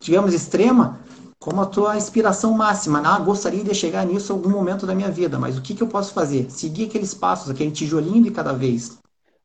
[0.00, 1.00] digamos extrema,
[1.38, 3.02] como a tua inspiração máxima.
[3.04, 5.82] Ah, gostaria de chegar nisso em algum momento da minha vida, mas o que, que
[5.82, 6.50] eu posso fazer?
[6.50, 8.98] Seguir aqueles passos, aquele tijolinho de cada vez.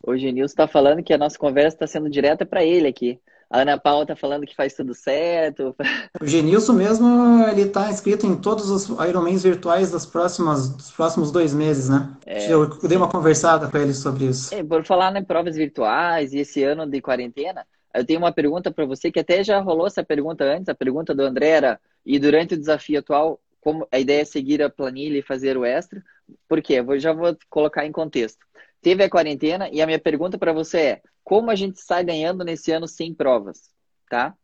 [0.05, 3.19] O Genilson está falando que a nossa conversa está sendo direta para ele aqui.
[3.53, 5.75] A Ana Paula tá falando que faz tudo certo.
[6.19, 11.31] O Genilson mesmo, ele tá inscrito em todos os Ironmans virtuais das próximas, dos próximos
[11.31, 12.17] dois meses, né?
[12.25, 14.53] É, eu dei uma conversada com ele sobre isso.
[14.55, 18.31] É, por falar em né, provas virtuais e esse ano de quarentena, eu tenho uma
[18.31, 20.67] pergunta para você que até já rolou essa pergunta antes.
[20.69, 24.61] A pergunta do André era, e durante o desafio atual, como a ideia é seguir
[24.61, 26.03] a planilha e fazer o extra?
[26.47, 26.83] Por quê?
[26.85, 28.45] Eu já vou colocar em contexto.
[28.81, 32.43] Teve a quarentena e a minha pergunta para você é, como a gente sai ganhando
[32.43, 33.71] nesse ano sem provas,
[34.09, 34.35] tá?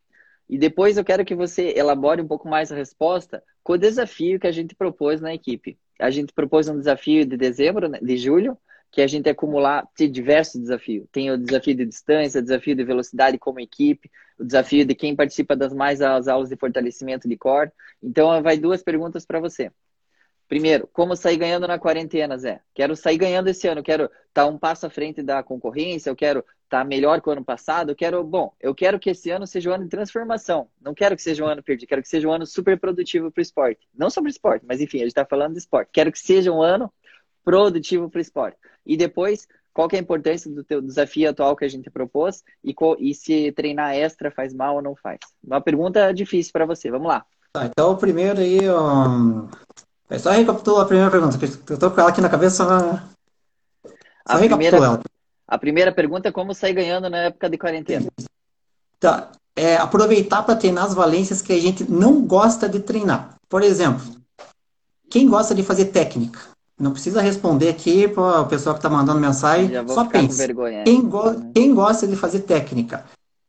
[0.47, 4.39] E depois eu quero que você elabore um pouco mais a resposta com o desafio
[4.39, 5.77] que a gente propôs na equipe.
[5.99, 8.57] A gente propôs um desafio de dezembro, né, de julho,
[8.91, 11.07] que a gente acumular tem diversos desafios.
[11.11, 15.15] Tem o desafio de distância, o desafio de velocidade como equipe, o desafio de quem
[15.15, 17.71] participa das mais as aulas de fortalecimento de core.
[18.01, 19.71] Então, vai duas perguntas para você.
[20.49, 22.59] Primeiro, como sair ganhando na quarentena, Zé?
[22.73, 26.15] Quero sair ganhando esse ano, quero estar tá um passo à frente da concorrência, eu
[26.15, 29.29] quero estar tá melhor que o ano passado, eu quero, bom, eu quero que esse
[29.29, 30.67] ano seja um ano de transformação.
[30.81, 33.39] Não quero que seja um ano perdido, quero que seja um ano super produtivo para
[33.39, 33.87] o esporte.
[33.93, 35.91] Não sobre esporte, mas enfim, a gente está falando de esporte.
[35.93, 36.91] Quero que seja um ano
[37.49, 38.57] produtivo para o esporte.
[38.85, 42.43] E depois, qual que é a importância do teu desafio atual que a gente propôs
[42.63, 45.17] e, e se treinar extra faz mal ou não faz?
[45.43, 47.25] Uma pergunta difícil para você, vamos lá.
[47.51, 49.47] Tá, então, o primeiro aí, um,
[50.07, 52.57] é só recapitular a primeira pergunta, que eu tô com ela aqui na cabeça.
[52.57, 53.01] Só
[54.25, 55.01] a primeira, ela.
[55.47, 58.05] A primeira pergunta é como sair ganhando na época de quarentena.
[58.99, 59.31] Tá.
[59.55, 63.35] É aproveitar para treinar as valências que a gente não gosta de treinar.
[63.49, 64.05] Por exemplo,
[65.09, 66.39] quem gosta de fazer técnica?
[66.79, 69.69] Não precisa responder aqui para o pessoal que está mandando mensagem.
[69.93, 70.37] Só pense.
[70.85, 73.03] Quem, go quem gosta de fazer técnica?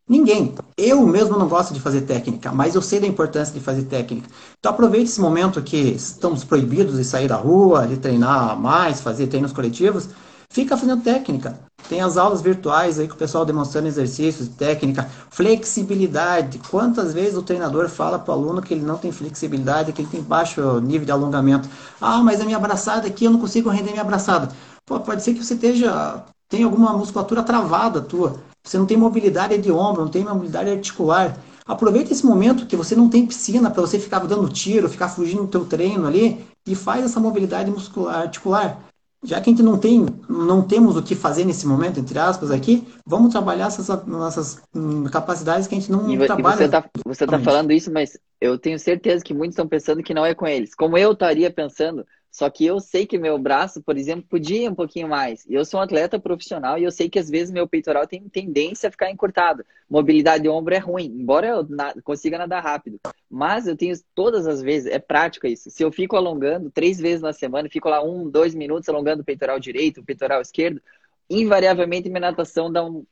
[0.09, 0.53] Ninguém.
[0.77, 4.29] Eu mesmo não gosto de fazer técnica, mas eu sei da importância de fazer técnica.
[4.59, 9.29] Então aproveite esse momento que estamos proibidos de sair da rua, de treinar mais, fazer
[9.29, 10.09] treinos coletivos.
[10.51, 11.57] Fica fazendo técnica.
[11.91, 16.61] Tem as aulas virtuais aí com o pessoal demonstrando exercícios, técnica, flexibilidade.
[16.71, 20.09] Quantas vezes o treinador fala para o aluno que ele não tem flexibilidade, que ele
[20.09, 21.69] tem baixo nível de alongamento?
[22.01, 24.51] Ah, mas a minha abraçada aqui eu não consigo render minha abraçada.
[24.87, 28.37] Pô, pode ser que você esteja tem alguma musculatura travada tua.
[28.63, 31.37] Você não tem mobilidade de ombro, não tem mobilidade articular.
[31.67, 35.43] Aproveita esse momento que você não tem piscina para você ficar dando tiro, ficar fugindo
[35.43, 38.79] do teu treino ali e faz essa mobilidade muscular articular.
[39.23, 42.51] Já que a gente não tem, não temos o que fazer nesse momento, entre aspas,
[42.51, 46.55] aqui, vamos trabalhar essas nossas hum, capacidades que a gente não e, trabalha.
[46.55, 50.03] E você está você tá falando isso, mas eu tenho certeza que muitos estão pensando
[50.03, 50.75] que não é com eles.
[50.75, 54.69] Como eu estaria pensando, só que eu sei que meu braço, por exemplo, podia ir
[54.71, 55.45] um pouquinho mais.
[55.49, 58.89] Eu sou um atleta profissional e eu sei que às vezes meu peitoral tem tendência
[58.89, 59.65] a ficar encurtado.
[59.89, 61.69] Mobilidade de ombro é ruim, embora eu
[62.05, 63.01] consiga nadar rápido.
[63.29, 65.71] Mas eu tenho todas as vezes, é prático isso.
[65.71, 69.25] Se eu fico alongando três vezes na semana, fico lá um, dois minutos alongando o
[69.25, 70.81] peitoral direito, o peitoral esquerdo,
[71.29, 73.05] invariavelmente minha natação dá um,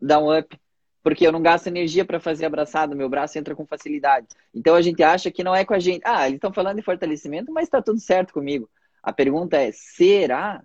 [0.00, 0.58] dá um up
[1.02, 4.26] porque eu não gasto energia para fazer abraçado, meu braço entra com facilidade.
[4.54, 6.02] Então a gente acha que não é com a gente.
[6.04, 8.68] Ah, eles estão falando de fortalecimento, mas está tudo certo comigo.
[9.02, 10.62] A pergunta é: será?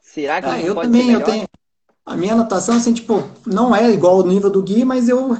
[0.00, 1.46] Será que ah, eu também eu tenho
[2.06, 5.36] a minha anotação assim, tipo, não é igual ao nível do Gui, mas eu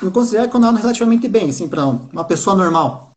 [0.00, 3.10] me considero que eu nado relativamente bem, assim, para uma pessoa normal.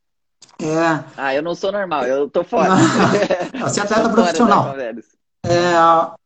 [0.62, 1.04] É...
[1.16, 2.72] Ah, eu não sou normal, eu tô fora.
[3.64, 4.76] Você é atleta profissional.
[4.78, 5.74] É,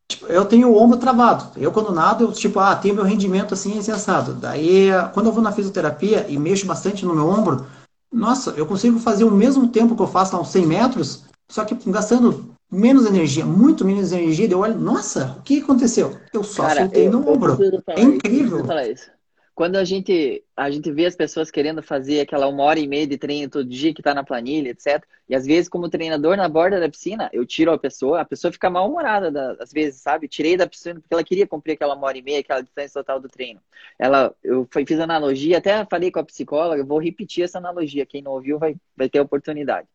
[0.08, 1.58] Tipo, eu tenho o ombro travado.
[1.58, 4.34] Eu, quando nado, eu, tipo, ah, tenho meu rendimento assim, sensado.
[4.34, 7.66] Daí, quando eu vou na fisioterapia e mexo bastante no meu ombro,
[8.12, 11.66] nossa, eu consigo fazer o mesmo tempo que eu faço lá uns 100 metros, só
[11.66, 14.48] que gastando menos energia, muito menos energia.
[14.48, 16.18] Eu olho, nossa, o que aconteceu?
[16.34, 17.58] Eu só Cara, soltei eu, no ombro.
[17.88, 18.66] É incrível.
[18.92, 19.12] Isso,
[19.56, 23.06] quando a gente, a gente vê as pessoas querendo fazer aquela uma hora e meia
[23.06, 25.04] de treino todo dia que está na planilha, etc.
[25.30, 28.52] E às vezes, como treinador na borda da piscina, eu tiro a pessoa, a pessoa
[28.52, 30.28] fica mal-humorada, às vezes, sabe?
[30.28, 33.20] Tirei da piscina porque ela queria cumprir aquela uma hora e meia, aquela distância total
[33.20, 33.62] do treino.
[34.00, 38.06] Ela, eu fiz analogia, até falei com a psicóloga, eu vou repetir essa analogia.
[38.08, 39.88] Quem não ouviu vai, vai ter oportunidade.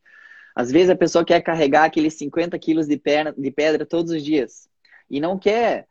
[0.55, 4.25] Às vezes a pessoa quer carregar aqueles 50 quilos de, perna, de pedra todos os
[4.25, 4.69] dias
[5.11, 5.87] e não quer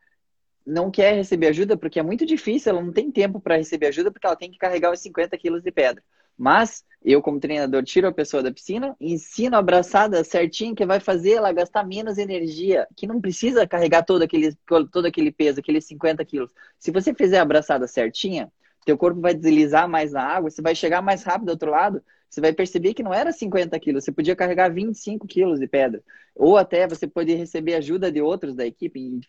[0.68, 4.10] não quer receber ajuda porque é muito difícil, ela não tem tempo para receber ajuda
[4.10, 6.02] porque ela tem que carregar os 50 quilos de pedra.
[6.36, 11.00] Mas eu, como treinador, tiro a pessoa da piscina, ensino a abraçada certinho que vai
[11.00, 14.54] fazer ela gastar menos energia, que não precisa carregar todo aquele,
[14.92, 16.52] todo aquele peso, aqueles 50 quilos.
[16.78, 18.52] Se você fizer a abraçada certinha,
[18.84, 22.02] teu corpo vai deslizar mais na água, você vai chegar mais rápido do outro lado,
[22.28, 26.02] você vai perceber que não era 50 quilos, você podia carregar 25 quilos de pedra.
[26.34, 29.20] Ou até você pode receber ajuda de outros da equipe,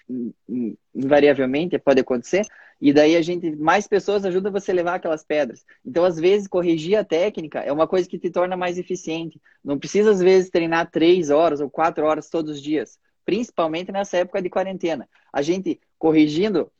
[0.93, 2.45] invariavelmente pode acontecer,
[2.82, 5.66] e daí a gente, mais pessoas ajudam você a levar aquelas pedras.
[5.86, 9.41] Então, às vezes, corrigir a técnica é uma coisa que te torna mais eficiente.
[9.64, 14.18] Não precisa, às vezes, treinar três horas ou quatro horas todos os dias, principalmente nessa
[14.18, 15.10] época de quarentena.
[15.32, 16.72] A gente corrigindo,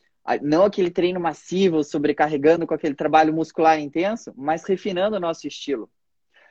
[0.41, 5.89] não aquele treino massivo, sobrecarregando com aquele trabalho muscular intenso, mas refinando o nosso estilo.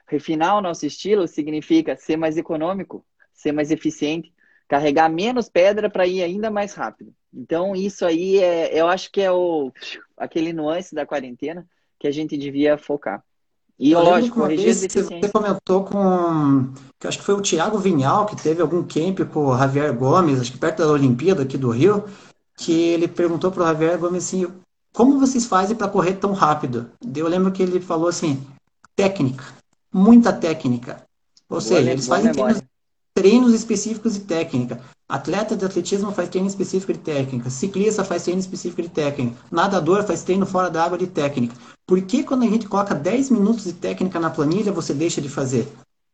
[0.08, 4.32] Refinar o nosso estilo significa ser mais econômico, ser mais eficiente,
[4.66, 7.12] carregar menos pedra para ir ainda mais rápido.
[7.32, 9.70] Então, isso aí é, eu acho que é o
[10.16, 11.66] aquele nuance da quarentena
[11.98, 13.22] que a gente devia focar.
[13.78, 18.26] E, eu lógico, corrigir as Você comentou com, que acho que foi o Thiago Vinhal,
[18.26, 21.70] que teve algum camp com o Javier Gomes, acho que perto da Olimpíada aqui do
[21.70, 22.04] Rio,
[22.56, 24.46] que ele perguntou para o Javier Gomes assim,
[24.92, 26.90] como vocês fazem para correr tão rápido?
[27.14, 28.44] Eu lembro que ele falou assim,
[28.96, 29.44] técnica,
[29.92, 31.04] muita técnica.
[31.48, 32.62] Ou Boa seja, eles fazem treinos,
[33.14, 34.80] treinos específicos de técnica.
[35.08, 37.48] Atleta de atletismo faz treino específico de técnica.
[37.48, 39.36] Ciclista faz treino específico de técnica.
[39.50, 41.54] Nadador faz treino fora da água de técnica.
[41.86, 45.28] Por que quando a gente coloca 10 minutos de técnica na planilha, você deixa de
[45.28, 45.66] fazer?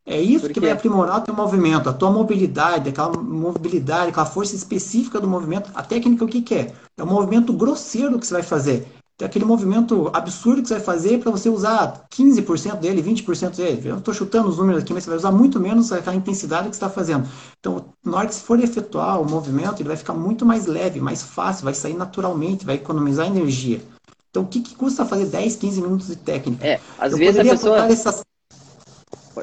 [0.07, 4.55] É isso que vai aprimorar o teu movimento, a tua mobilidade, aquela mobilidade, aquela força
[4.55, 5.71] específica do movimento.
[5.75, 6.73] A técnica o que, que é?
[6.97, 8.87] É o movimento grosseiro que você vai fazer.
[9.17, 13.89] Tem aquele movimento absurdo que você vai fazer para você usar 15% dele, 20% dele.
[13.89, 16.75] Eu estou chutando os números aqui, mas você vai usar muito menos aquela intensidade que
[16.75, 17.29] você está fazendo.
[17.61, 21.01] Então, na hora que você for efetuar o movimento, ele vai ficar muito mais leve,
[21.01, 23.81] mais fácil, vai sair naturalmente, vai economizar energia.
[24.31, 26.67] Então, o que, que custa fazer 10, 15 minutos de técnica?
[26.67, 27.87] É, às Eu vezes a pessoa...
[27.87, 28.25] Essas...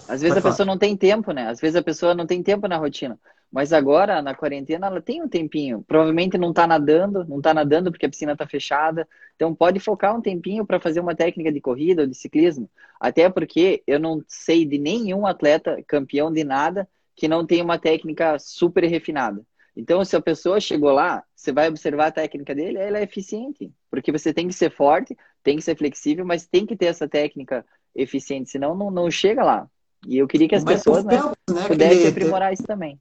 [0.07, 0.53] Às vezes Pode a falar.
[0.53, 1.47] pessoa não tem tempo, né?
[1.47, 3.17] Às vezes a pessoa não tem tempo na rotina.
[3.51, 5.83] Mas agora, na quarentena, ela tem um tempinho.
[5.85, 9.05] Provavelmente não está nadando, não está nadando porque a piscina está fechada.
[9.35, 12.69] Então pode focar um tempinho para fazer uma técnica de corrida ou de ciclismo.
[12.99, 17.77] Até porque eu não sei de nenhum atleta campeão de nada que não tem uma
[17.77, 19.45] técnica super refinada.
[19.75, 23.71] Então, se a pessoa chegou lá, você vai observar a técnica dele, ela é eficiente.
[23.89, 27.07] Porque você tem que ser forte, tem que ser flexível, mas tem que ter essa
[27.07, 29.67] técnica eficiente, senão não, não chega lá.
[30.07, 31.17] E eu queria que as pessoas né,
[31.49, 32.99] né, pudessem aprimorar isso também.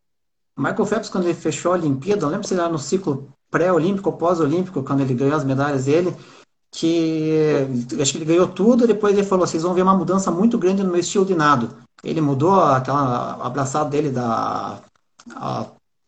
[0.60, 4.10] Michael Phelps, quando ele fechou a Olimpíada, não lembro se ele era no ciclo pré-olímpico
[4.10, 6.14] ou pós-olímpico, quando ele ganhou as medalhas dele,
[6.70, 7.66] que
[8.00, 10.82] acho que ele ganhou tudo, depois ele falou, vocês vão ver uma mudança muito grande
[10.82, 11.70] no meu estilo de nado.
[12.04, 14.80] Ele mudou aquela abraçada dele da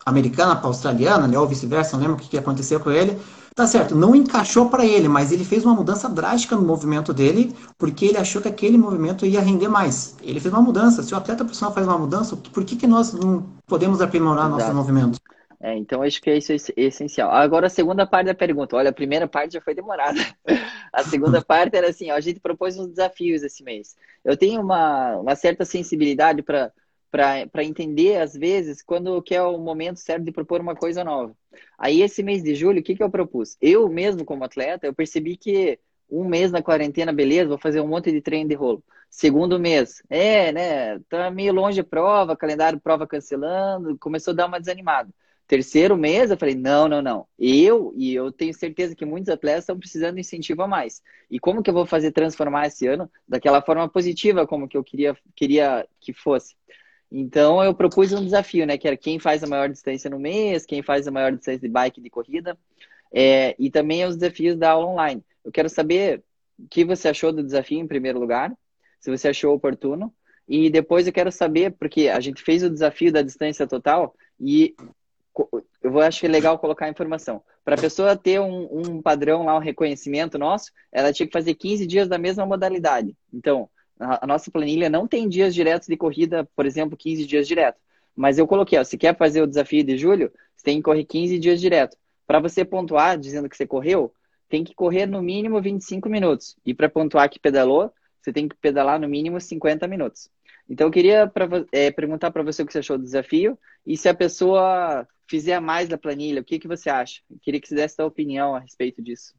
[0.04, 3.18] americana para australiana, né, ou vice-versa, não lembro o que, que aconteceu com ele,
[3.54, 7.54] Tá certo, não encaixou para ele, mas ele fez uma mudança drástica no movimento dele,
[7.76, 10.16] porque ele achou que aquele movimento ia render mais.
[10.22, 11.02] Ele fez uma mudança.
[11.02, 14.58] Se o atleta profissional faz uma mudança, por que, que nós não podemos aprimorar Exato.
[14.58, 15.20] nossos movimentos?
[15.60, 17.30] É, então acho que isso é essencial.
[17.30, 18.74] Agora a segunda parte da pergunta.
[18.74, 20.18] Olha, a primeira parte já foi demorada.
[20.92, 23.96] A segunda parte era assim, ó, a gente propôs uns desafios esse mês.
[24.22, 26.70] Eu tenho uma, uma certa sensibilidade para
[27.12, 31.36] para entender, às vezes, quando que é o momento certo de propor uma coisa nova.
[31.78, 33.56] Aí, esse mês de julho, o que, que eu propus?
[33.60, 35.78] Eu mesmo, como atleta, eu percebi que
[36.10, 38.82] um mês na quarentena, beleza, vou fazer um monte de treino de rolo.
[39.10, 44.46] Segundo mês, é, né, tá meio longe a prova, calendário prova cancelando, começou a dar
[44.46, 45.10] uma desanimada.
[45.46, 47.26] Terceiro mês, eu falei, não, não, não.
[47.38, 51.02] Eu, e eu tenho certeza que muitos atletas estão precisando de incentivo a mais.
[51.30, 54.82] E como que eu vou fazer transformar esse ano daquela forma positiva como que eu
[54.82, 56.54] queria, queria que fosse?
[57.14, 58.78] Então eu propus um desafio, né?
[58.78, 61.68] Que era quem faz a maior distância no mês, quem faz a maior distância de
[61.68, 62.58] bike de corrida,
[63.12, 65.22] é, e também os desafios da aula online.
[65.44, 66.22] Eu quero saber
[66.58, 68.50] o que você achou do desafio em primeiro lugar,
[68.98, 70.12] se você achou oportuno,
[70.48, 74.74] e depois eu quero saber, porque a gente fez o desafio da distância total e
[75.82, 77.42] eu vou acho legal colocar a informação.
[77.64, 81.54] Para a pessoa ter um, um padrão lá, um reconhecimento nosso, ela tinha que fazer
[81.54, 83.16] 15 dias da mesma modalidade.
[83.32, 83.68] Então,
[83.98, 87.78] a nossa planilha não tem dias diretos de corrida, por exemplo, 15 dias direto.
[88.14, 91.04] Mas eu coloquei, ó, se quer fazer o desafio de julho, você tem que correr
[91.04, 91.96] 15 dias direto.
[92.26, 94.12] Para você pontuar dizendo que você correu,
[94.48, 96.56] tem que correr no mínimo 25 minutos.
[96.64, 100.28] E para pontuar que pedalou, você tem que pedalar no mínimo 50 minutos.
[100.68, 103.96] Então eu queria pra, é, perguntar para você o que você achou do desafio e
[103.96, 107.22] se a pessoa fizer mais da planilha, o que, que você acha?
[107.30, 109.34] Eu queria que você desse sua opinião a respeito disso.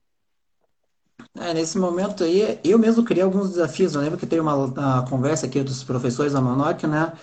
[1.38, 3.96] É, nesse momento aí, eu mesmo criei alguns desafios.
[3.96, 7.14] Eu lembro que teve uma, uma conversa aqui dos professores da Manoc, né?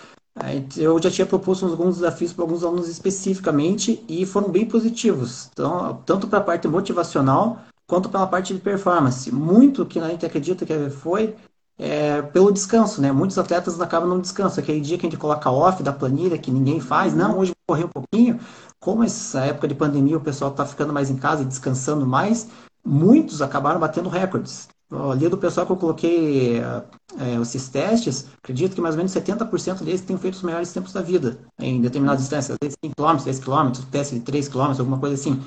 [0.77, 5.49] Eu já tinha proposto alguns desafios para alguns alunos especificamente e foram bem positivos.
[5.51, 9.29] Então, tanto para a parte motivacional quanto pela parte de performance.
[9.31, 11.35] Muito que a gente acredita que foi
[11.77, 13.11] é, pelo descanso, né?
[13.11, 14.59] Muitos atletas acabam no descanso.
[14.59, 17.75] Aquele dia que a gente coloca off da planilha, que ninguém faz, não, hoje vou
[17.75, 18.39] correr um pouquinho.
[18.79, 22.47] Como essa época de pandemia o pessoal está ficando mais em casa e descansando mais,
[22.83, 24.67] muitos acabaram batendo recordes.
[24.91, 29.83] Ali do pessoal que eu coloquei é, esses testes, acredito que mais ou menos 70%
[29.83, 33.23] deles têm feito os melhores tempos da vida, em determinadas distâncias, às vezes 5 km,
[33.23, 35.41] 10 km, teste de 3 km, alguma coisa assim.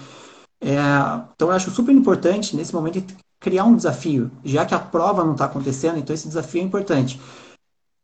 [0.63, 0.79] É,
[1.35, 5.33] então eu acho super importante, nesse momento, criar um desafio, já que a prova não
[5.33, 7.21] está acontecendo, então esse desafio é importante.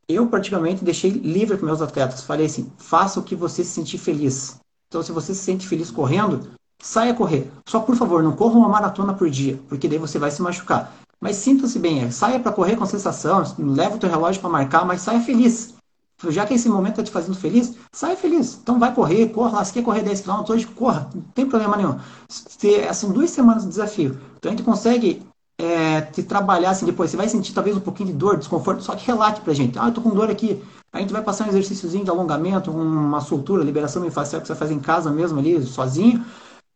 [0.06, 2.22] Eu, praticamente, deixei livre para meus atletas.
[2.22, 4.58] Falei assim: faça o que você se sentir feliz.
[4.88, 6.50] Então, se você se sente feliz correndo,
[6.80, 7.50] saia correr.
[7.66, 10.92] Só, por favor, não corra uma maratona por dia, porque daí você vai se machucar.
[11.20, 14.84] Mas sinta-se bem, é, saia para correr com sensação, leva o teu relógio para marcar,
[14.86, 15.74] mas saia feliz.
[16.28, 18.58] Já que esse momento está te fazendo feliz, saia feliz.
[18.62, 19.64] Então vai correr, corra lá.
[19.64, 21.08] Se quer correr 10 km hoje, corra.
[21.14, 21.98] Não tem problema nenhum.
[22.28, 24.20] São duas semanas de desafio.
[24.36, 25.22] Então a gente consegue
[25.58, 27.10] é, te trabalhar assim depois.
[27.10, 29.78] Você vai sentir talvez um pouquinho de dor, desconforto, só que relate pra gente.
[29.78, 30.62] Ah, eu tô com dor aqui.
[30.92, 34.70] A gente vai passar um exercíciozinho de alongamento, uma soltura, liberação miofascial que você faz
[34.70, 36.24] em casa mesmo ali, sozinho,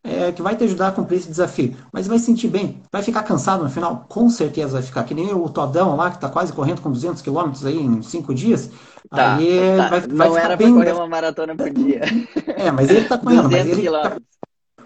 [0.04, 1.74] é, que vai te ajudar a cumprir esse desafio.
[1.90, 2.82] Mas vai sentir bem.
[2.92, 4.04] Vai ficar cansado no final?
[4.06, 5.02] Com certeza vai ficar.
[5.04, 8.34] Que nem o Todão lá, que tá quase correndo com 200 km aí em 5
[8.34, 8.70] dias.
[9.08, 9.88] Tá, aí tá.
[9.88, 10.74] vai, vai Não era bem...
[10.74, 12.02] pra correr uma maratona por dia.
[12.46, 13.50] É, mas ele tá correndo.
[13.50, 14.16] mas ele tá...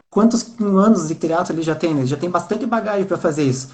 [0.08, 1.90] Quantos anos de triatlo ele já tem?
[1.90, 3.70] Ele já tem bastante bagagem para fazer isso.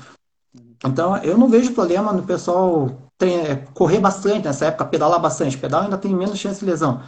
[0.84, 2.90] Então, eu não vejo problema no pessoal
[3.20, 5.56] é, correr bastante nessa época, pedalar bastante.
[5.56, 7.02] Pedal ainda tem menos chance de lesão.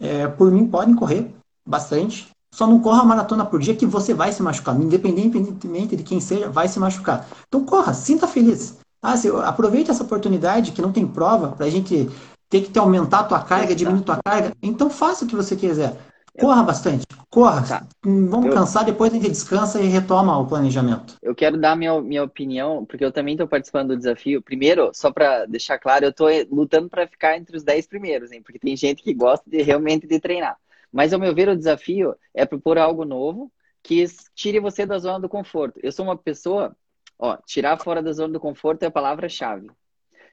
[0.00, 1.30] É, por mim, podem correr
[1.66, 2.28] bastante.
[2.52, 4.74] Só não corra a maratona por dia que você vai se machucar.
[4.76, 7.26] Independentemente de quem seja, vai se machucar.
[7.46, 8.78] Então, corra, sinta feliz.
[9.02, 12.10] Ah, se, aproveite essa oportunidade que não tem prova para a gente
[12.48, 14.52] ter que te aumentar a tua carga, diminuir a tua carga.
[14.62, 15.96] Então, faça o que você quiser.
[16.38, 17.62] Corra bastante, corra.
[17.66, 17.86] Tá.
[18.04, 21.16] Vamos eu, cansar, depois a gente descansa e retoma o planejamento.
[21.20, 24.40] Eu quero dar minha, minha opinião, porque eu também estou participando do desafio.
[24.40, 28.42] Primeiro, só para deixar claro, eu estou lutando para ficar entre os 10 primeiros, hein?
[28.42, 30.56] porque tem gente que gosta de realmente de treinar.
[30.92, 35.20] Mas, ao meu ver, o desafio é propor algo novo que tire você da zona
[35.20, 35.80] do conforto.
[35.82, 36.76] Eu sou uma pessoa,
[37.18, 39.68] ó, tirar fora da zona do conforto é a palavra-chave.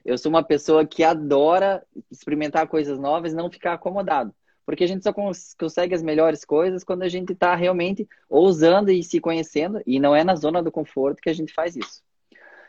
[0.04, 4.34] Eu sou uma pessoa que adora experimentar coisas novas e não ficar acomodado
[4.68, 9.02] porque a gente só consegue as melhores coisas quando a gente está realmente ousando e
[9.02, 12.02] se conhecendo, e não é na zona do conforto que a gente faz isso.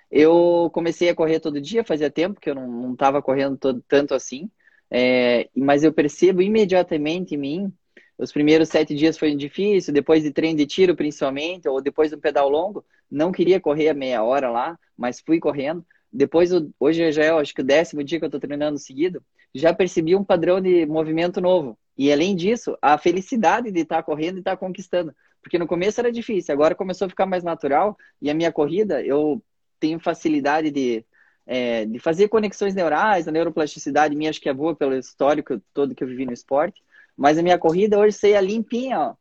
[0.10, 4.14] Eu comecei a correr todo dia, fazia tempo que eu não estava correndo todo, tanto
[4.14, 4.50] assim,
[4.92, 7.74] é, mas eu percebo imediatamente em mim,
[8.18, 12.18] os primeiros sete dias foi difícil, depois de treino de tiro principalmente, ou depois do
[12.18, 15.86] pedal longo, não queria correr a meia hora lá, mas fui correndo.
[16.12, 19.24] Depois, hoje já é, acho que o décimo dia que eu estou treinando seguido,
[19.54, 21.78] já percebi um padrão de movimento novo.
[21.98, 25.14] E além disso, a felicidade de estar correndo e estar conquistando.
[25.42, 27.98] Porque no começo era difícil, agora começou a ficar mais natural.
[28.22, 29.42] E a minha corrida, eu
[29.80, 31.06] tenho facilidade de,
[31.52, 35.96] é, de fazer conexões neurais, a neuroplasticidade minha acho que é boa pelo histórico todo
[35.96, 36.80] que eu vivi no esporte.
[37.18, 39.16] Mas a minha corrida hoje seria limpinha, ó.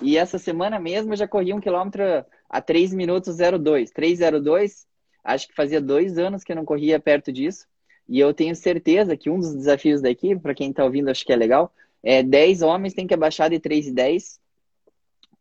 [0.00, 2.02] E essa semana mesmo eu já corri um quilômetro
[2.48, 3.90] a 3 minutos 02.
[3.90, 4.86] 302,
[5.22, 7.66] acho que fazia dois anos que eu não corria perto disso.
[8.08, 11.26] E eu tenho certeza que um dos desafios da equipe, para quem está ouvindo, acho
[11.26, 14.38] que é legal, é, 10 homens tem que abaixar de 3,10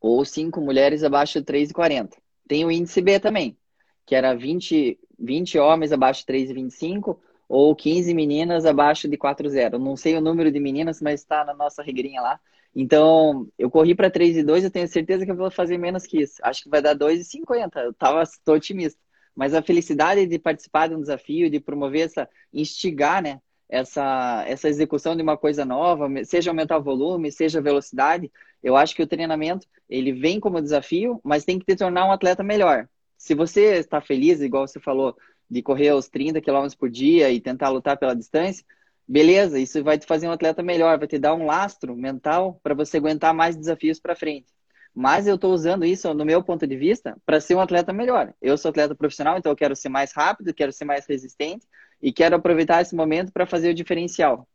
[0.02, 2.18] ou 5 mulheres abaixo de 3,40.
[2.46, 3.58] Tem o índice B também,
[4.06, 7.18] que era 20, 20 homens abaixo de 3,25
[7.48, 9.78] ou 15 meninas abaixo de 4,0.
[9.78, 12.40] Não sei o número de meninas, mas está na nossa regrinha lá.
[12.76, 16.36] Então, eu corri para 3,2, eu tenho certeza que eu vou fazer menos que isso.
[16.44, 17.78] Acho que vai dar 2,50.
[17.78, 19.00] Eu tava, tô otimista.
[19.36, 23.40] Mas a felicidade de participar de um desafio, de promover essa, instigar, né?
[23.70, 28.32] essa, essa execução de uma coisa nova, seja aumentar o volume, seja velocidade,
[28.64, 32.12] eu acho que o treinamento ele vem como desafio, mas tem que te tornar um
[32.12, 32.90] atleta melhor.
[33.20, 35.16] Se você está feliz, igual você falou,
[35.50, 38.64] de correr aos 30 km por dia e tentar lutar pela distância,
[39.06, 42.74] beleza, isso vai te fazer um atleta melhor, vai te dar um lastro mental para
[42.74, 44.48] você aguentar mais desafios para frente.
[44.96, 48.34] Mas eu estou usando isso, no meu ponto de vista, para ser um atleta melhor.
[48.42, 51.68] Eu sou atleta profissional, então eu quero ser mais rápido, quero ser mais resistente,
[52.02, 54.48] e quero aproveitar esse momento para fazer o diferencial.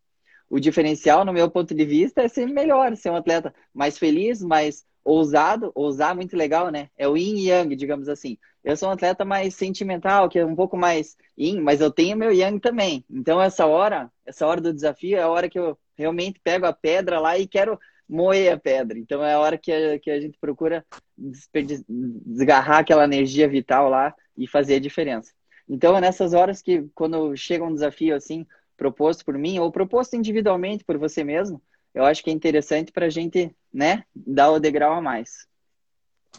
[0.49, 4.43] O diferencial, no meu ponto de vista, é ser melhor, ser um atleta mais feliz,
[4.43, 5.71] mais ousado.
[5.75, 6.89] Ousar, muito legal, né?
[6.97, 8.39] É o yin e yang, digamos assim.
[8.63, 12.17] Eu sou um atleta mais sentimental, que é um pouco mais yin, mas eu tenho
[12.17, 13.05] meu yang também.
[13.11, 16.73] Então, essa hora, essa hora do desafio é a hora que eu realmente pego a
[16.73, 17.79] pedra lá e quero
[18.09, 18.99] moer a pedra.
[18.99, 20.85] Então, é a hora que a, que a gente procura
[21.17, 25.33] desgarrar aquela energia vital lá e fazer a diferença.
[25.69, 28.47] Então é nessas horas que, quando chega um desafio assim,
[28.77, 31.63] proposto por mim ou proposto individualmente por você mesmo,
[31.95, 35.47] eu acho que é interessante para a gente, né, dar o degrau a mais.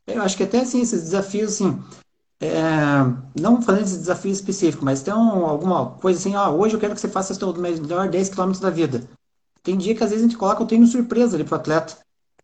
[0.05, 1.81] Eu acho que até assim, esses desafios, assim,
[2.41, 2.51] é,
[3.39, 6.93] não fazendo esse desafio específico, mas tem um, alguma coisa assim, ah, hoje eu quero
[6.93, 9.07] que você faça o melhor 10 km da vida.
[9.63, 11.97] Tem dia que às vezes a gente coloca o treino surpresa ali pro atleta.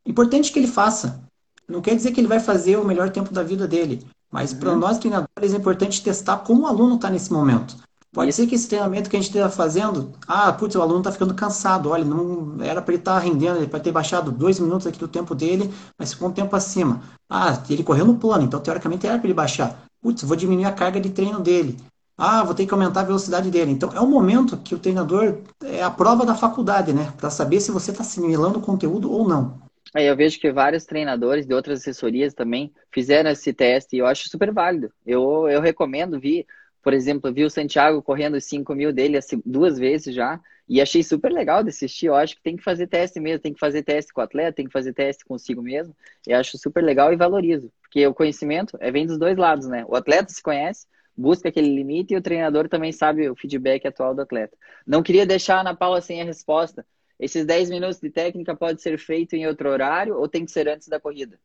[0.06, 1.24] Importante que ele faça.
[1.68, 4.60] Não quer dizer que ele vai fazer o melhor tempo da vida dele, mas uhum.
[4.60, 7.76] para nós treinadores é importante testar como o aluno está nesse momento.
[8.14, 11.14] Pode ser que esse treinamento que a gente esteja fazendo, ah, putz, o aluno está
[11.14, 14.60] ficando cansado, olha, não era para ele estar tá rendendo, ele pode ter baixado dois
[14.60, 17.02] minutos aqui do tempo dele, mas ficou um tempo acima.
[17.30, 19.86] Ah, ele correu no plano, então teoricamente era para ele baixar.
[20.02, 21.78] Putz, vou diminuir a carga de treino dele.
[22.18, 23.72] Ah, vou ter que aumentar a velocidade dele.
[23.72, 27.14] Então é o momento que o treinador é a prova da faculdade, né?
[27.18, 29.58] Para saber se você está assimilando o conteúdo ou não.
[29.94, 34.06] Aí eu vejo que vários treinadores de outras assessorias também fizeram esse teste e eu
[34.06, 34.92] acho super válido.
[35.06, 36.46] Eu, eu recomendo, vi
[36.82, 41.04] por exemplo, vi o Santiago correndo os 5 mil dele duas vezes já, e achei
[41.04, 42.06] super legal de assistir.
[42.06, 44.54] Eu acho que tem que fazer teste mesmo, tem que fazer teste com o atleta,
[44.54, 45.94] tem que fazer teste consigo mesmo.
[46.26, 49.84] E acho super legal e valorizo, porque o conhecimento é, vem dos dois lados, né?
[49.88, 54.16] O atleta se conhece, busca aquele limite e o treinador também sabe o feedback atual
[54.16, 54.58] do atleta.
[54.88, 56.86] Não queria deixar a Ana Paula sem a resposta.
[57.20, 60.70] Esses 10 minutos de técnica pode ser feito em outro horário ou tem que ser
[60.70, 61.38] antes da corrida?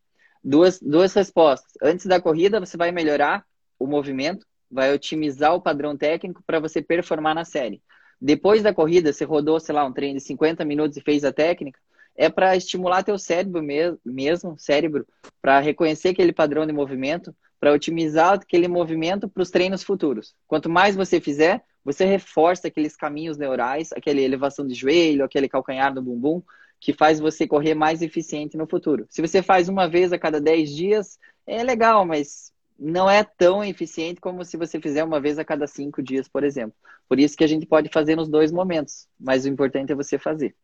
[0.42, 1.72] Duas, duas respostas.
[1.82, 3.44] Antes da corrida, você vai melhorar
[3.76, 7.82] o movimento, vai otimizar o padrão técnico para você performar na série.
[8.20, 11.32] Depois da corrida, você rodou, sei lá, um treino de 50 minutos e fez a
[11.32, 11.78] técnica,
[12.16, 13.62] é para estimular teu cérebro
[14.04, 15.06] mesmo, cérebro,
[15.42, 20.34] para reconhecer aquele padrão de movimento, para otimizar aquele movimento para os treinos futuros.
[20.46, 25.94] Quanto mais você fizer, você reforça aqueles caminhos neurais, aquela elevação de joelho, aquele calcanhar
[25.94, 26.42] no bumbum,
[26.80, 29.06] que faz você correr mais eficiente no futuro.
[29.08, 33.64] Se você faz uma vez a cada 10 dias, é legal, mas não é tão
[33.64, 36.76] eficiente como se você fizer uma vez a cada cinco dias, por exemplo.
[37.08, 40.18] Por isso que a gente pode fazer nos dois momentos, mas o importante é você
[40.18, 40.54] fazer.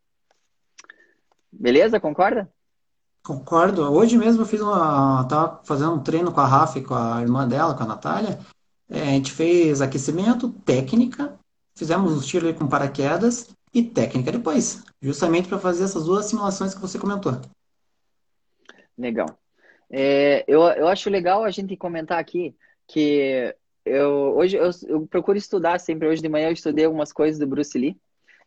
[1.51, 2.01] Beleza?
[2.01, 2.51] Concorda?
[3.23, 3.83] Concordo.
[3.93, 5.25] Hoje mesmo eu fiz uma.
[5.29, 8.39] Tava fazendo um treino com a Rafa e com a irmã dela, com a Natália.
[8.89, 11.39] É, a gente fez aquecimento, técnica,
[11.75, 16.81] fizemos o tiro com paraquedas e técnica depois, justamente para fazer essas duas simulações que
[16.81, 17.41] você comentou.
[18.99, 19.42] Legal.
[19.93, 22.57] É, eu, eu acho legal a gente comentar aqui
[22.89, 26.09] que eu hoje eu, eu, procuro estudar sempre.
[26.09, 27.97] Hoje de manhã eu estudei algumas coisas do Bruce Lee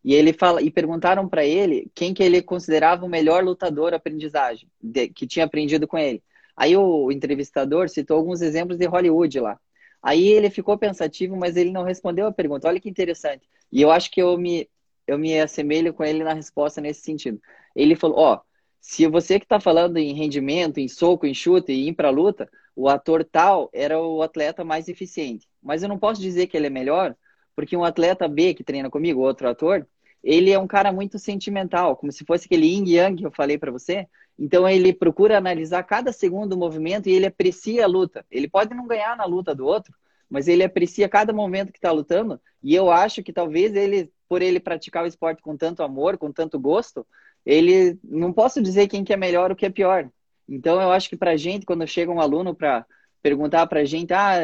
[0.04, 4.68] e ele fala e perguntaram para ele quem que ele considerava o melhor lutador aprendizagem
[4.82, 6.24] de, que tinha aprendido com ele.
[6.58, 9.60] Aí o, o entrevistador citou alguns exemplos de Hollywood lá.
[10.02, 12.68] Aí ele ficou pensativo, mas ele não respondeu a pergunta.
[12.68, 13.48] Olha que interessante.
[13.72, 14.68] E eu acho que eu me
[15.08, 17.40] eu me assemelho com ele na resposta nesse sentido.
[17.76, 18.42] Ele falou: ó, oh,
[18.88, 22.48] se você que está falando em rendimento, em soco, em chute e ir para luta,
[22.76, 25.50] o ator tal era o atleta mais eficiente.
[25.62, 27.16] Mas eu não posso dizer que ele é melhor,
[27.56, 29.88] porque um atleta B que treina comigo, outro ator,
[30.24, 33.58] ele é um cara muito sentimental, como se fosse aquele yin yang que eu falei
[33.58, 34.08] para você.
[34.38, 38.24] Então ele procura analisar cada segundo do movimento e ele aprecia a luta.
[38.30, 39.96] Ele pode não ganhar na luta do outro,
[40.30, 42.40] mas ele aprecia cada momento que está lutando.
[42.62, 46.32] E eu acho que talvez ele, por ele praticar o esporte com tanto amor, com
[46.32, 47.06] tanto gosto,
[47.46, 50.10] ele não posso dizer quem que é melhor ou que é pior.
[50.48, 52.86] Então eu acho que para gente quando chega um aluno para
[53.22, 54.40] perguntar para gente, ah,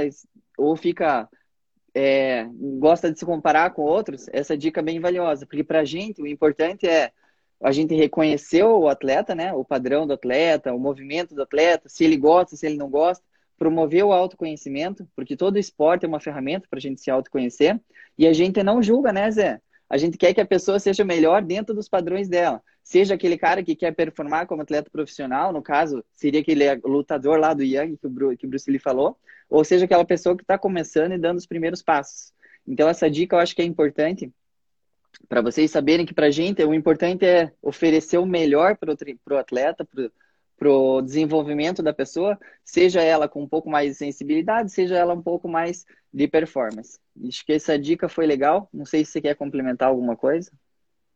[0.57, 1.29] ou fica
[1.93, 2.47] é,
[2.79, 6.27] gosta de se comparar com outros, essa dica é bem valiosa, porque para gente o
[6.27, 7.11] importante é
[7.61, 12.03] a gente reconhecer o atleta, né, o padrão do atleta, o movimento do atleta, se
[12.03, 13.23] ele gosta, se ele não gosta,
[13.57, 17.79] promover o autoconhecimento, porque todo esporte é uma ferramenta para a gente se autoconhecer,
[18.17, 19.61] e a gente não julga, né, Zé?
[19.87, 23.63] A gente quer que a pessoa seja melhor dentro dos padrões dela seja aquele cara
[23.63, 28.07] que quer performar como atleta profissional, no caso, seria aquele lutador lá do Yang que
[28.07, 29.17] o, que o Bruce Lee falou,
[29.49, 32.33] ou seja aquela pessoa que está começando e dando os primeiros passos.
[32.67, 34.31] Então, essa dica eu acho que é importante
[35.27, 39.37] para vocês saberem que para a gente o importante é oferecer o melhor para o
[39.37, 39.87] atleta,
[40.57, 45.13] para o desenvolvimento da pessoa, seja ela com um pouco mais de sensibilidade, seja ela
[45.13, 46.99] um pouco mais de performance.
[47.27, 48.69] Acho que essa dica foi legal.
[48.73, 50.51] Não sei se você quer complementar alguma coisa.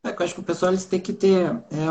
[0.05, 1.87] É, eu acho que o pessoal eles têm que ter, é,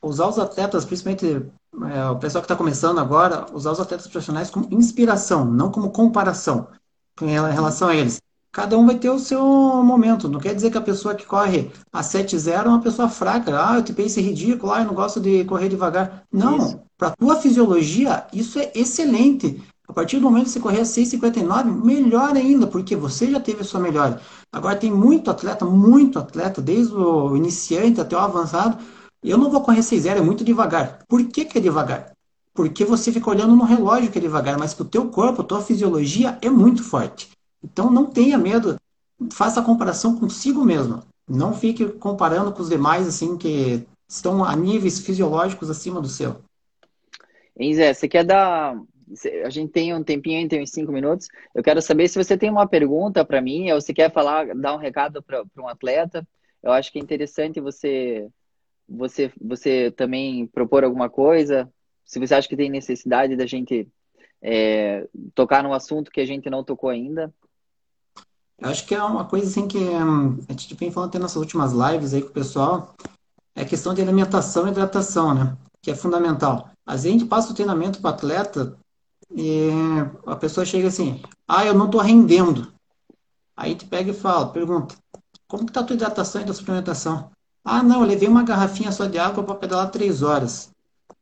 [0.00, 1.46] usar os atletas, principalmente
[1.92, 5.90] é, o pessoal que está começando agora, usar os atletas profissionais como inspiração, não como
[5.90, 6.68] comparação
[7.20, 8.20] em relação a eles.
[8.50, 9.44] Cada um vai ter o seu
[9.84, 10.28] momento.
[10.28, 13.52] Não quer dizer que a pessoa que corre a 7-0 é uma pessoa fraca.
[13.54, 16.24] Ah, eu te pensei ridículo, ah, eu não gosto de correr devagar.
[16.32, 19.62] Não, para a tua fisiologia, isso é excelente.
[19.88, 23.62] A partir do momento que você correr a 6,59, melhor ainda, porque você já teve
[23.62, 24.20] a sua melhora.
[24.52, 28.78] Agora tem muito atleta, muito atleta, desde o iniciante até o avançado.
[29.22, 30.98] Eu não vou correr 6,0, é muito devagar.
[31.08, 32.12] Por que, que é devagar?
[32.52, 35.44] Porque você fica olhando no relógio que é devagar, mas para o teu corpo, a
[35.44, 37.30] tua fisiologia é muito forte.
[37.64, 38.76] Então não tenha medo,
[39.32, 41.02] faça a comparação consigo mesmo.
[41.28, 46.36] Não fique comparando com os demais, assim, que estão a níveis fisiológicos acima do seu.
[47.58, 48.80] Hein, Zé, você quer dar.
[49.44, 51.28] A gente tem um tempinho tem uns cinco minutos.
[51.54, 54.74] Eu quero saber se você tem uma pergunta para mim, ou se quer falar, dar
[54.74, 56.26] um recado para um atleta.
[56.62, 58.28] Eu acho que é interessante você,
[58.88, 61.70] você, você também propor alguma coisa.
[62.04, 63.88] Se você acha que tem necessidade da gente
[64.42, 67.32] é, tocar num assunto que a gente não tocou ainda.
[68.58, 71.36] Eu acho que é uma coisa assim que hum, a gente vem falando até nas
[71.36, 72.94] últimas lives aí com o pessoal,
[73.54, 75.56] é a questão de alimentação e hidratação, né?
[75.80, 76.70] Que é fundamental.
[76.84, 78.78] Às vezes a gente passa o treinamento para o atleta
[79.34, 79.68] e
[80.26, 82.72] a pessoa chega assim, ah, eu não estou rendendo.
[83.56, 84.94] Aí te pega e fala, pergunta,
[85.46, 87.30] como que tá a tua hidratação e tua suplementação?
[87.64, 90.70] Ah, não, eu levei uma garrafinha só de água para pedalar três horas.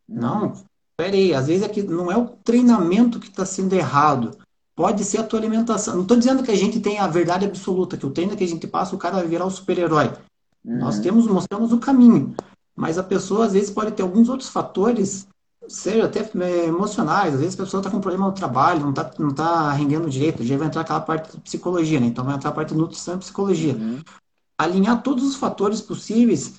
[0.08, 0.52] Não,
[0.96, 4.36] peraí, às vezes é que não é o treinamento que está sendo errado.
[4.74, 5.94] Pode ser a tua alimentação.
[5.94, 8.48] Não estou dizendo que a gente tem a verdade absoluta, que o treino que a
[8.48, 10.12] gente passa, o cara vai virar o super-herói.
[10.64, 10.78] Uhum.
[10.78, 12.34] Nós temos, mostramos o caminho.
[12.76, 15.26] Mas a pessoa, às vezes, pode ter alguns outros fatores,
[15.68, 17.34] seja até é, emocionais.
[17.34, 20.44] Às vezes a pessoa está com problema no trabalho, não está não tá rendendo direito.
[20.44, 22.06] Já vai entrar aquela parte de psicologia, né?
[22.06, 23.74] Então vai entrar a parte de nutrição e psicologia.
[23.74, 24.00] Uhum.
[24.58, 26.54] Alinhar todos os fatores possíveis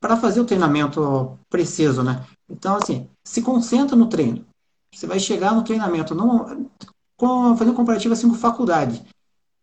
[0.00, 2.24] para fazer o treinamento preciso, né?
[2.48, 4.44] Então, assim, se concentra no treino.
[4.92, 6.70] Você vai chegar no treinamento, não,
[7.16, 9.04] com, fazer um comparativo assim com faculdade.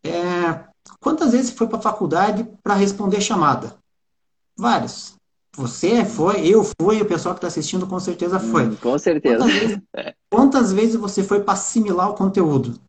[0.04, 0.66] É,
[1.00, 3.78] quantas vezes você foi para a faculdade para responder chamada?
[4.58, 5.16] Vários.
[5.56, 8.70] Você foi, eu fui, o pessoal que está assistindo com certeza foi.
[8.70, 9.38] Hum, com certeza.
[9.38, 9.80] Quantas vezes,
[10.32, 12.80] quantas vezes você foi para assimilar o conteúdo?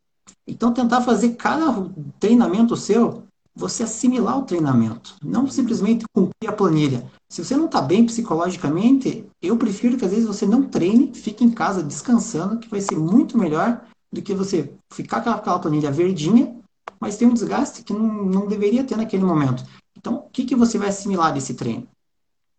[0.47, 1.87] Então, tentar fazer cada
[2.19, 3.23] treinamento seu,
[3.55, 7.09] você assimilar o treinamento, não simplesmente cumprir a planilha.
[7.29, 11.43] Se você não está bem psicologicamente, eu prefiro que às vezes você não treine, fique
[11.43, 15.91] em casa descansando, que vai ser muito melhor do que você ficar com aquela planilha
[15.91, 16.55] verdinha,
[16.99, 19.63] mas tem um desgaste que não, não deveria ter naquele momento.
[19.97, 21.87] Então, o que, que você vai assimilar desse treino?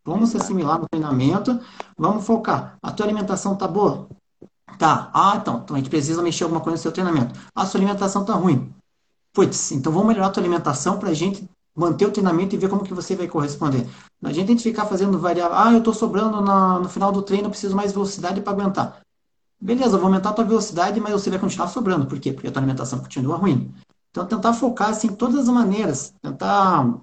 [0.06, 1.58] Vamos se assimilar no treinamento,
[1.98, 2.78] vamos focar.
[2.80, 4.08] A tua alimentação tá boa?
[4.78, 5.10] Tá.
[5.12, 7.38] Ah, então, então a gente precisa mexer alguma coisa no seu treinamento.
[7.52, 8.72] Ah, a sua alimentação tá ruim.
[9.32, 12.70] Putz, então vamos melhorar a tua alimentação para a gente manter o treinamento e ver
[12.70, 13.86] como que você vai corresponder.
[14.22, 15.56] A gente tem que ficar fazendo variável.
[15.56, 19.00] Ah, eu estou sobrando na, no final do treino, eu preciso mais velocidade para aguentar.
[19.60, 22.06] Beleza, eu vou aumentar a tua velocidade, mas você vai continuar sobrando.
[22.06, 22.32] Por quê?
[22.32, 23.74] Porque a tua alimentação continua ruim.
[24.10, 26.14] Então, tentar focar assim, todas as maneiras.
[26.22, 26.98] Tentar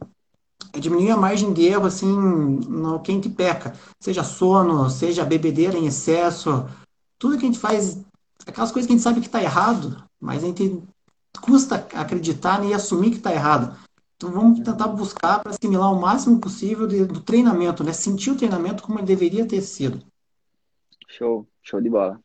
[0.80, 3.74] diminuir a margem de erro assim, no que a gente peca.
[4.00, 6.68] Seja sono, seja bebedeira em excesso.
[7.18, 8.04] Tudo que a gente faz,
[8.46, 10.82] aquelas coisas que a gente sabe que está errado, mas a gente
[11.42, 13.76] custa acreditar e assumir que está errado.
[14.16, 17.92] Então vamos tentar buscar para assimilar o máximo possível de, do treinamento, né?
[17.92, 20.02] Sentir o treinamento como ele deveria ter sido.
[21.10, 22.20] Show, show de bola.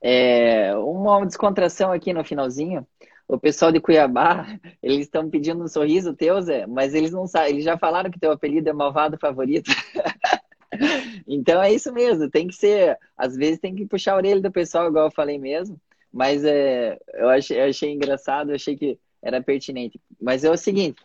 [0.00, 2.86] É, uma descontração aqui no finalzinho.
[3.28, 4.46] O pessoal de Cuiabá,
[4.82, 8.20] eles estão pedindo um sorriso teu, Zé, mas eles não sabem, eles já falaram que
[8.20, 9.70] teu apelido é malvado favorito.
[11.26, 14.52] então é isso mesmo, tem que ser, às vezes tem que puxar a orelha do
[14.52, 15.80] pessoal, igual eu falei mesmo,
[16.12, 20.00] mas é, eu, achei, eu achei engraçado, eu achei que era pertinente.
[20.20, 21.02] Mas é o seguinte,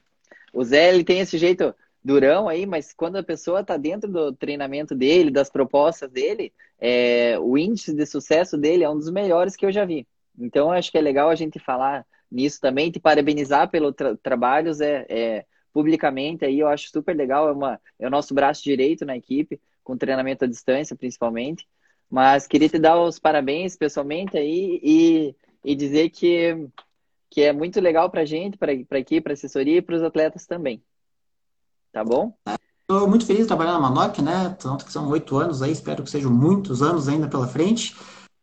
[0.54, 4.32] o Zé ele tem esse jeito, durão aí, mas quando a pessoa está dentro do
[4.32, 9.56] treinamento dele, das propostas dele, é, o índice de sucesso dele é um dos melhores
[9.56, 10.08] que eu já vi.
[10.38, 14.74] Então, acho que é legal a gente falar nisso também, te parabenizar pelo tra trabalho,
[14.74, 19.06] Zé, é, publicamente aí, eu acho super legal, é, uma, é o nosso braço direito
[19.06, 21.68] na equipe, com treinamento à distância, principalmente.
[22.10, 26.68] Mas queria te dar os parabéns pessoalmente aí e, e dizer que,
[27.30, 30.04] que é muito legal para a gente, para a equipe, para assessoria e para os
[30.04, 30.84] atletas também.
[31.92, 32.34] Tá bom?
[32.82, 34.56] Estou muito feliz de trabalhar na Manoc, né?
[34.60, 37.96] Tanto que são oito anos aí, espero que sejam muitos anos ainda pela frente.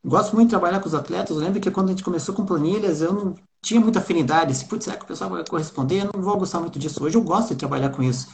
[0.03, 1.37] Gosto muito de trabalhar com os atletas.
[1.37, 4.55] Eu lembro que quando a gente começou com planilhas, eu não tinha muita afinidade.
[4.55, 6.05] Se, putz, será que o pessoal vai corresponder?
[6.05, 7.03] Eu não vou gostar muito disso.
[7.03, 8.29] Hoje eu gosto de trabalhar com isso.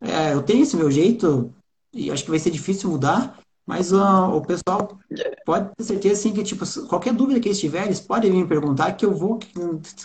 [0.00, 1.54] É, eu tenho esse meu jeito
[1.92, 3.38] e acho que vai ser difícil mudar.
[3.66, 4.98] Mas uh, o pessoal
[5.46, 8.92] pode ter certeza assim, que tipo, qualquer dúvida que eles tiverem, eles podem me perguntar
[8.92, 9.38] que eu vou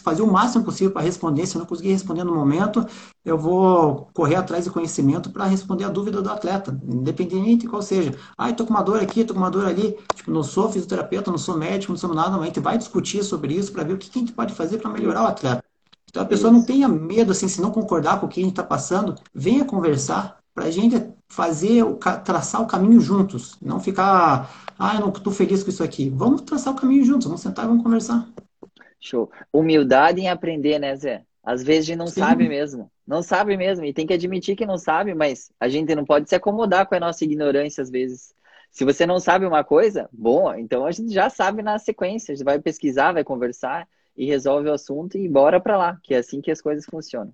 [0.01, 1.45] fazer o máximo possível para responder.
[1.45, 2.86] Se eu não conseguir responder no momento,
[3.26, 7.82] eu vou correr atrás de conhecimento para responder a dúvida do atleta, independente de qual
[7.82, 8.16] seja.
[8.38, 9.97] Ah, estou com uma dor aqui, estou com uma dor ali.
[10.16, 13.24] Tipo, não sou fisioterapeuta, não sou médico, não sou nada, mas a gente vai discutir
[13.24, 15.64] sobre isso para ver o que a gente pode fazer para melhorar o atleta.
[16.10, 18.53] Então a pessoa não tenha medo, assim, se não concordar com o que a gente
[18.53, 20.95] está passando, venha conversar para a gente
[21.28, 21.84] fazer,
[22.26, 26.10] traçar o caminho juntos, não ficar, ah, eu não estou feliz com isso aqui.
[26.10, 28.28] Vamos traçar o caminho juntos, vamos sentar e vamos conversar.
[29.00, 29.32] Show.
[29.54, 31.24] Humildade em aprender, né, Zé?
[31.43, 32.20] Às vezes a gente não Sim.
[32.20, 32.91] sabe mesmo.
[33.08, 33.86] Não sabe mesmo.
[33.86, 36.95] E tem que admitir que não sabe, mas a gente não pode se acomodar com
[36.95, 38.34] a nossa ignorância às vezes.
[38.72, 42.34] Se você não sabe uma coisa, bom, então a gente já sabe na sequência.
[42.34, 46.14] A gente vai pesquisar, vai conversar e resolve o assunto e bora para lá, que
[46.14, 47.34] é assim que as coisas funcionam.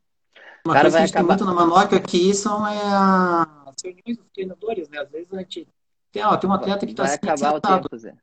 [0.66, 2.78] Uma Cara, coisa que vai a gente tem acabar- muito na Manoca aqui são é,
[2.82, 4.99] as reuniões dos treinadores, né?
[4.99, 5.68] Às vezes a gente
[6.11, 8.13] tem, ó, tem um atleta que está assim, acabar o tempo, Zé.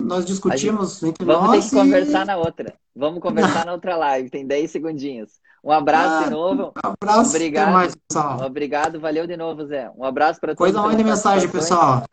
[0.00, 2.74] Nós discutimos entre Vamos nós ter que e- conversar na outra.
[2.96, 5.32] Vamos conversar na outra live, tem 10 segundinhos.
[5.62, 6.72] Um abraço Ah, de novo.
[6.84, 7.62] Um abraço, Obrigado.
[7.64, 8.40] até mais, pessoal.
[8.46, 8.70] Obril
[9.00, 9.90] valeu de novo, Zé.
[9.96, 10.58] Um abraço para todos.
[10.72, 12.04] Coisa manda pelas mensagem, pessoal.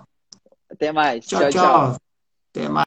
[0.69, 1.25] Até mais.
[1.25, 1.95] Tchau, tchau.
[2.51, 2.75] Até mais.